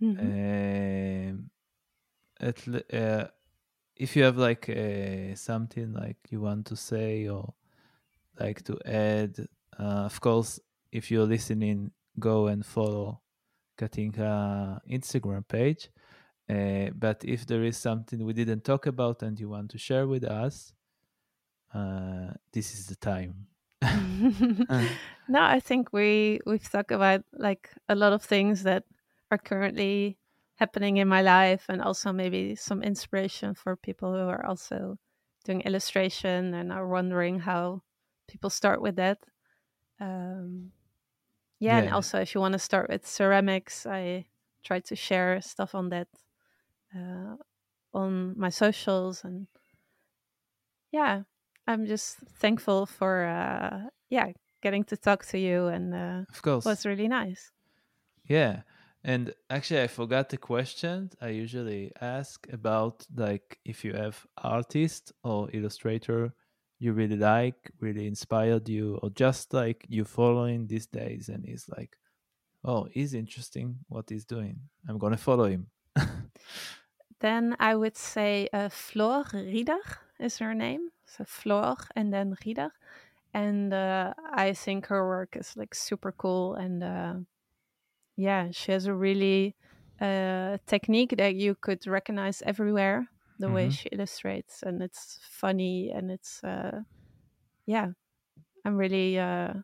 Mhm. 0.01 0.33
Um, 1.31 1.51
at, 2.41 2.69
uh, 2.95 3.29
if 3.97 4.17
you 4.17 4.25
have 4.25 4.37
like 4.39 4.69
uh, 4.69 5.35
something 5.35 5.93
like 5.93 6.19
you 6.31 6.41
want 6.41 6.67
to 6.67 6.77
say 6.77 7.29
or 7.29 7.55
like 8.41 8.63
to 8.65 8.79
add, 8.85 9.47
uh, 9.79 10.07
of 10.07 10.21
course, 10.21 10.61
if 10.93 11.11
you're 11.11 11.27
listening, 11.27 11.91
go 12.19 12.47
and 12.47 12.65
follow 12.65 13.21
Katinka 13.79 14.81
Instagram 14.91 15.47
page. 15.47 15.91
Uh, 16.49 16.91
but 16.95 17.25
if 17.25 17.47
there 17.47 17.63
is 17.63 17.77
something 17.77 18.25
we 18.25 18.33
didn't 18.33 18.65
talk 18.65 18.87
about 18.87 19.23
and 19.23 19.39
you 19.39 19.49
want 19.49 19.71
to 19.71 19.79
share 19.79 20.07
with 20.07 20.25
us, 20.25 20.73
uh, 21.75 22.33
this 22.53 22.75
is 22.75 22.87
the 22.87 22.97
time. 22.97 23.47
no, 25.29 25.43
I 25.43 25.61
think 25.61 25.93
we 25.93 26.41
we've 26.47 26.69
talked 26.69 26.91
about 26.91 27.23
like 27.33 27.71
a 27.89 27.95
lot 27.95 28.13
of 28.13 28.23
things 28.23 28.65
that 28.65 28.85
are 29.31 29.39
currently 29.39 30.19
happening 30.57 30.97
in 30.97 31.07
my 31.07 31.23
life, 31.23 31.67
and 31.69 31.81
also 31.81 32.13
maybe 32.13 32.57
some 32.57 32.83
inspiration 32.83 33.55
for 33.55 33.77
people 33.77 34.13
who 34.13 34.29
are 34.29 34.45
also 34.45 34.97
doing 35.45 35.61
illustration 35.61 36.55
and 36.55 36.73
are 36.73 36.89
wondering 36.89 37.39
how 37.39 37.83
people 38.29 38.51
start 38.51 38.81
with 38.83 38.97
that. 38.97 39.25
Um, 40.01 40.73
yeah, 41.61 41.79
and 41.79 41.91
also 41.91 42.21
if 42.21 42.35
you 42.35 42.41
want 42.41 42.53
to 42.55 42.59
start 42.59 42.91
with 42.91 43.07
ceramics, 43.07 43.87
I 43.87 44.29
try 44.65 44.81
to 44.81 44.97
share 44.97 45.41
stuff 45.43 45.75
on 45.75 45.91
that 45.91 46.09
uh, 46.97 47.37
on 47.95 48.39
my 48.39 48.51
socials, 48.51 49.25
and 49.25 49.49
yeah, 50.93 51.23
I'm 51.67 51.87
just 51.87 52.17
thankful 52.19 52.87
for 52.87 53.25
uh, 53.27 53.89
yeah 54.11 54.33
getting 54.63 54.85
to 54.85 54.97
talk 54.97 55.25
to 55.27 55.39
you, 55.39 55.67
and 55.67 55.95
uh, 55.95 56.25
Of 56.31 56.41
course. 56.43 56.65
was 56.65 56.87
really 56.87 57.09
nice. 57.09 57.53
Yeah. 58.25 58.63
And 59.05 59.35
actually, 59.49 59.83
I 59.83 59.87
forgot 59.87 60.29
the 60.29 60.37
question 60.39 61.11
I 61.21 61.29
usually 61.29 61.93
ask 62.01 62.47
about 62.53 63.07
like 63.15 63.61
if 63.65 63.85
you 63.85 63.93
have 63.95 64.27
artist 64.37 65.13
or 65.23 65.49
illustrator 65.53 66.35
you 66.79 66.93
really 66.93 67.17
like, 67.17 67.73
really 67.81 68.07
inspired 68.07 68.69
you, 68.69 68.99
or 69.03 69.11
just 69.11 69.53
like 69.53 69.85
you 69.89 70.05
following 70.05 70.67
these 70.67 70.87
days 70.87 71.29
and 71.29 71.45
is 71.47 71.69
like, 71.69 71.97
oh, 72.65 72.89
he's 72.93 73.15
interesting 73.15 73.79
what 73.89 74.09
he's 74.09 74.25
doing. 74.25 74.61
I'm 74.89 74.99
gonna 74.99 75.17
follow 75.17 75.45
him. 75.45 75.67
Then 77.21 77.57
I 77.59 77.75
would 77.75 77.97
say 77.97 78.49
uh, 78.53 78.69
Floor 78.69 79.25
Rieder 79.33 79.81
is 80.21 80.39
her 80.39 80.55
name, 80.55 80.91
so 81.05 81.25
Floor 81.25 81.77
and 81.97 82.13
then 82.13 82.37
Rieder, 82.45 82.71
and 83.35 83.73
uh, 83.73 84.15
I 84.33 84.53
think 84.53 84.87
her 84.87 85.07
work 85.07 85.37
is 85.37 85.57
like 85.57 85.75
super 85.75 86.13
cool 86.13 86.55
and 86.55 86.85
uh, 86.85 87.15
yeah, 88.17 88.51
she 88.53 88.73
has 88.73 88.87
a 88.87 88.95
really 88.95 89.57
uh, 90.01 90.59
technique 90.67 91.17
that 91.19 91.35
you 91.35 91.55
could 91.55 91.87
recognize 91.87 92.43
everywhere. 92.43 93.09
The 93.39 93.51
way 93.51 93.69
Mhm. 93.69 93.71
she 93.71 93.89
illustrates, 93.91 94.63
and 94.63 94.83
it's 94.83 95.19
funny, 95.23 95.91
and 95.91 96.11
it's 96.11 96.43
uh, 96.45 96.83
yeah, 97.67 97.93
I'm 98.65 98.77
really 98.77 99.19
uh, 99.19 99.55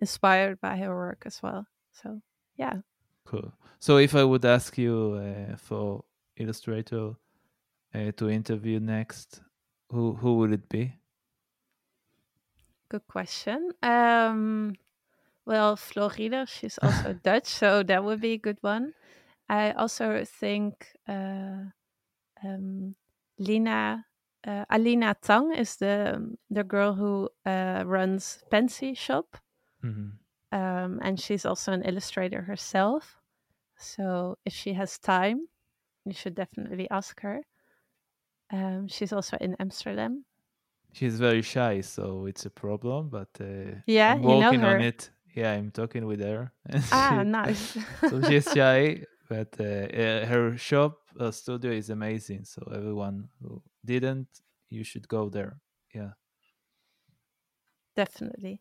inspired 0.00 0.60
by 0.60 0.78
her 0.78 0.94
work 0.96 1.24
as 1.26 1.42
well. 1.42 1.66
So 1.92 2.22
yeah, 2.56 2.82
Cool. 3.24 3.52
So 3.80 3.96
if 3.98 4.14
I 4.14 4.24
would 4.24 4.44
ask 4.44 4.76
you 4.78 5.14
uh, 5.14 5.56
for 5.56 6.04
illustrator 6.36 7.14
uh, 7.94 8.12
to 8.12 8.30
interview 8.30 8.80
next, 8.80 9.42
who 9.90 10.14
who 10.16 10.38
would 10.38 10.52
it 10.52 10.68
be? 10.70 10.98
good 12.88 13.06
question. 13.08 13.72
Um, 13.82 14.74
well, 15.46 15.76
Floor 15.76 16.10
Rieder, 16.10 16.48
she's 16.48 16.78
also 16.78 17.12
Dutch, 17.24 17.46
so 17.48 17.82
that 17.84 18.04
would 18.04 18.20
be 18.20 18.34
a 18.34 18.38
good 18.38 18.58
one. 18.62 18.94
I 19.48 19.72
also 19.72 20.24
think 20.24 20.96
uh, 21.08 21.64
um, 22.44 22.96
Lina 23.38 24.06
uh, 24.46 24.64
Alina 24.70 25.14
Tang 25.22 25.52
is 25.54 25.76
the 25.76 26.36
the 26.50 26.64
girl 26.64 26.94
who 26.94 27.28
uh, 27.46 27.82
runs 27.86 28.42
Pensy 28.50 28.94
Shop, 28.96 29.36
Mhm. 29.82 30.12
um, 30.52 30.98
and 31.02 31.18
she's 31.18 31.44
also 31.46 31.72
an 31.72 31.82
illustrator 31.82 32.42
herself. 32.42 33.18
So 33.76 34.36
if 34.44 34.52
she 34.52 34.74
has 34.74 34.98
time, 34.98 35.48
you 36.04 36.12
should 36.12 36.34
definitely 36.34 36.88
ask 36.90 37.20
her. 37.22 37.42
Um, 38.52 38.88
she's 38.88 39.12
also 39.12 39.36
in 39.40 39.56
Amsterdam. 39.58 40.24
She's 40.92 41.18
very 41.18 41.42
shy, 41.42 41.80
so 41.80 42.26
it's 42.26 42.46
a 42.46 42.50
problem. 42.50 43.08
But 43.08 43.28
uh, 43.40 43.80
Yeah, 43.86 44.12
I'm 44.14 44.22
you 44.22 44.58
know 44.58 44.68
on 44.76 44.80
it. 44.80 45.10
Yeah, 45.34 45.52
I'm 45.52 45.70
talking 45.72 46.06
with 46.06 46.20
her. 46.20 46.52
Ah, 46.92 47.22
she- 47.24 47.24
nice. 47.24 47.76
so 48.08 48.22
she's 48.28 48.52
shy, 48.52 49.04
but 49.28 49.56
uh, 49.58 49.64
uh, 49.64 50.26
her 50.26 50.56
shop 50.56 51.03
uh, 51.18 51.30
studio 51.30 51.72
is 51.72 51.90
amazing. 51.90 52.44
So 52.44 52.70
everyone 52.74 53.28
who 53.40 53.62
didn't, 53.84 54.28
you 54.70 54.84
should 54.84 55.06
go 55.08 55.28
there. 55.28 55.58
Yeah, 55.94 56.12
definitely. 57.94 58.60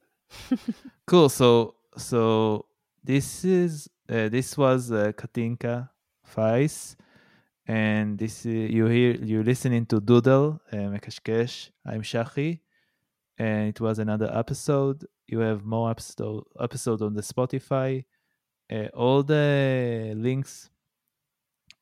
cool. 1.07 1.29
So 1.29 1.75
so 1.97 2.65
this 3.03 3.45
is 3.45 3.89
uh, 4.09 4.29
this 4.29 4.57
was 4.57 4.91
uh, 4.91 5.11
Katinka 5.15 5.89
Feijs, 6.35 6.95
and 7.67 8.17
this 8.17 8.45
is, 8.45 8.71
you 8.71 8.85
hear 8.87 9.15
you 9.15 9.43
listening 9.43 9.85
to 9.87 9.99
Doodle 9.99 10.59
uh, 10.71 10.75
Mekashkesh. 10.75 11.69
I'm 11.85 12.01
Shachi, 12.01 12.59
and 13.37 13.69
it 13.69 13.81
was 13.81 13.99
another 13.99 14.29
episode. 14.33 15.05
You 15.27 15.39
have 15.39 15.63
more 15.63 15.89
episode 15.89 16.43
episode 16.59 17.01
on 17.01 17.13
the 17.13 17.21
Spotify. 17.21 18.05
Uh, 18.71 18.87
all 18.93 19.23
the 19.23 20.13
links 20.15 20.69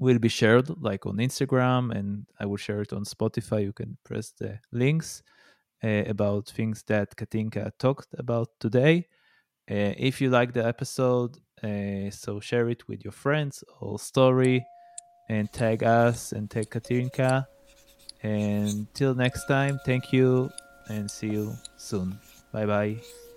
will 0.02 0.18
be 0.18 0.30
shared 0.30 0.68
like 0.82 1.06
on 1.06 1.18
Instagram 1.18 1.96
and 1.96 2.26
I 2.40 2.48
will 2.48 2.58
share 2.58 2.82
it 2.82 2.92
on 2.92 3.06
Spotify. 3.06 3.64
You 3.64 3.72
can 3.72 3.98
press 4.04 4.32
the 4.32 4.60
links 4.72 5.22
uh, 5.84 6.04
about 6.08 6.48
things 6.48 6.84
that 6.88 7.16
Katinka 7.16 7.72
talked 7.78 8.08
about 8.18 8.50
today. 8.60 9.08
Uh, 9.70 9.94
if 9.96 10.20
you 10.20 10.32
like 10.32 10.54
the 10.54 10.66
episode, 10.66 11.38
uh, 11.64 12.10
so 12.10 12.40
share 12.40 12.68
it 12.70 12.88
with 12.88 13.06
your 13.06 13.12
friends 13.12 13.64
or 13.80 14.00
story 14.00 14.66
and 15.30 15.54
tag 15.54 15.84
us 15.84 16.32
and 16.32 16.50
tag 16.50 16.72
Katinka. 16.72 17.46
And 18.24 18.88
till 18.96 19.14
next 19.14 19.46
time, 19.46 19.80
thank 19.86 20.12
you 20.12 20.50
and 20.90 21.10
see 21.10 21.30
you 21.30 21.54
soon. 21.78 22.20
Bye 22.52 22.66
bye. 22.66 23.31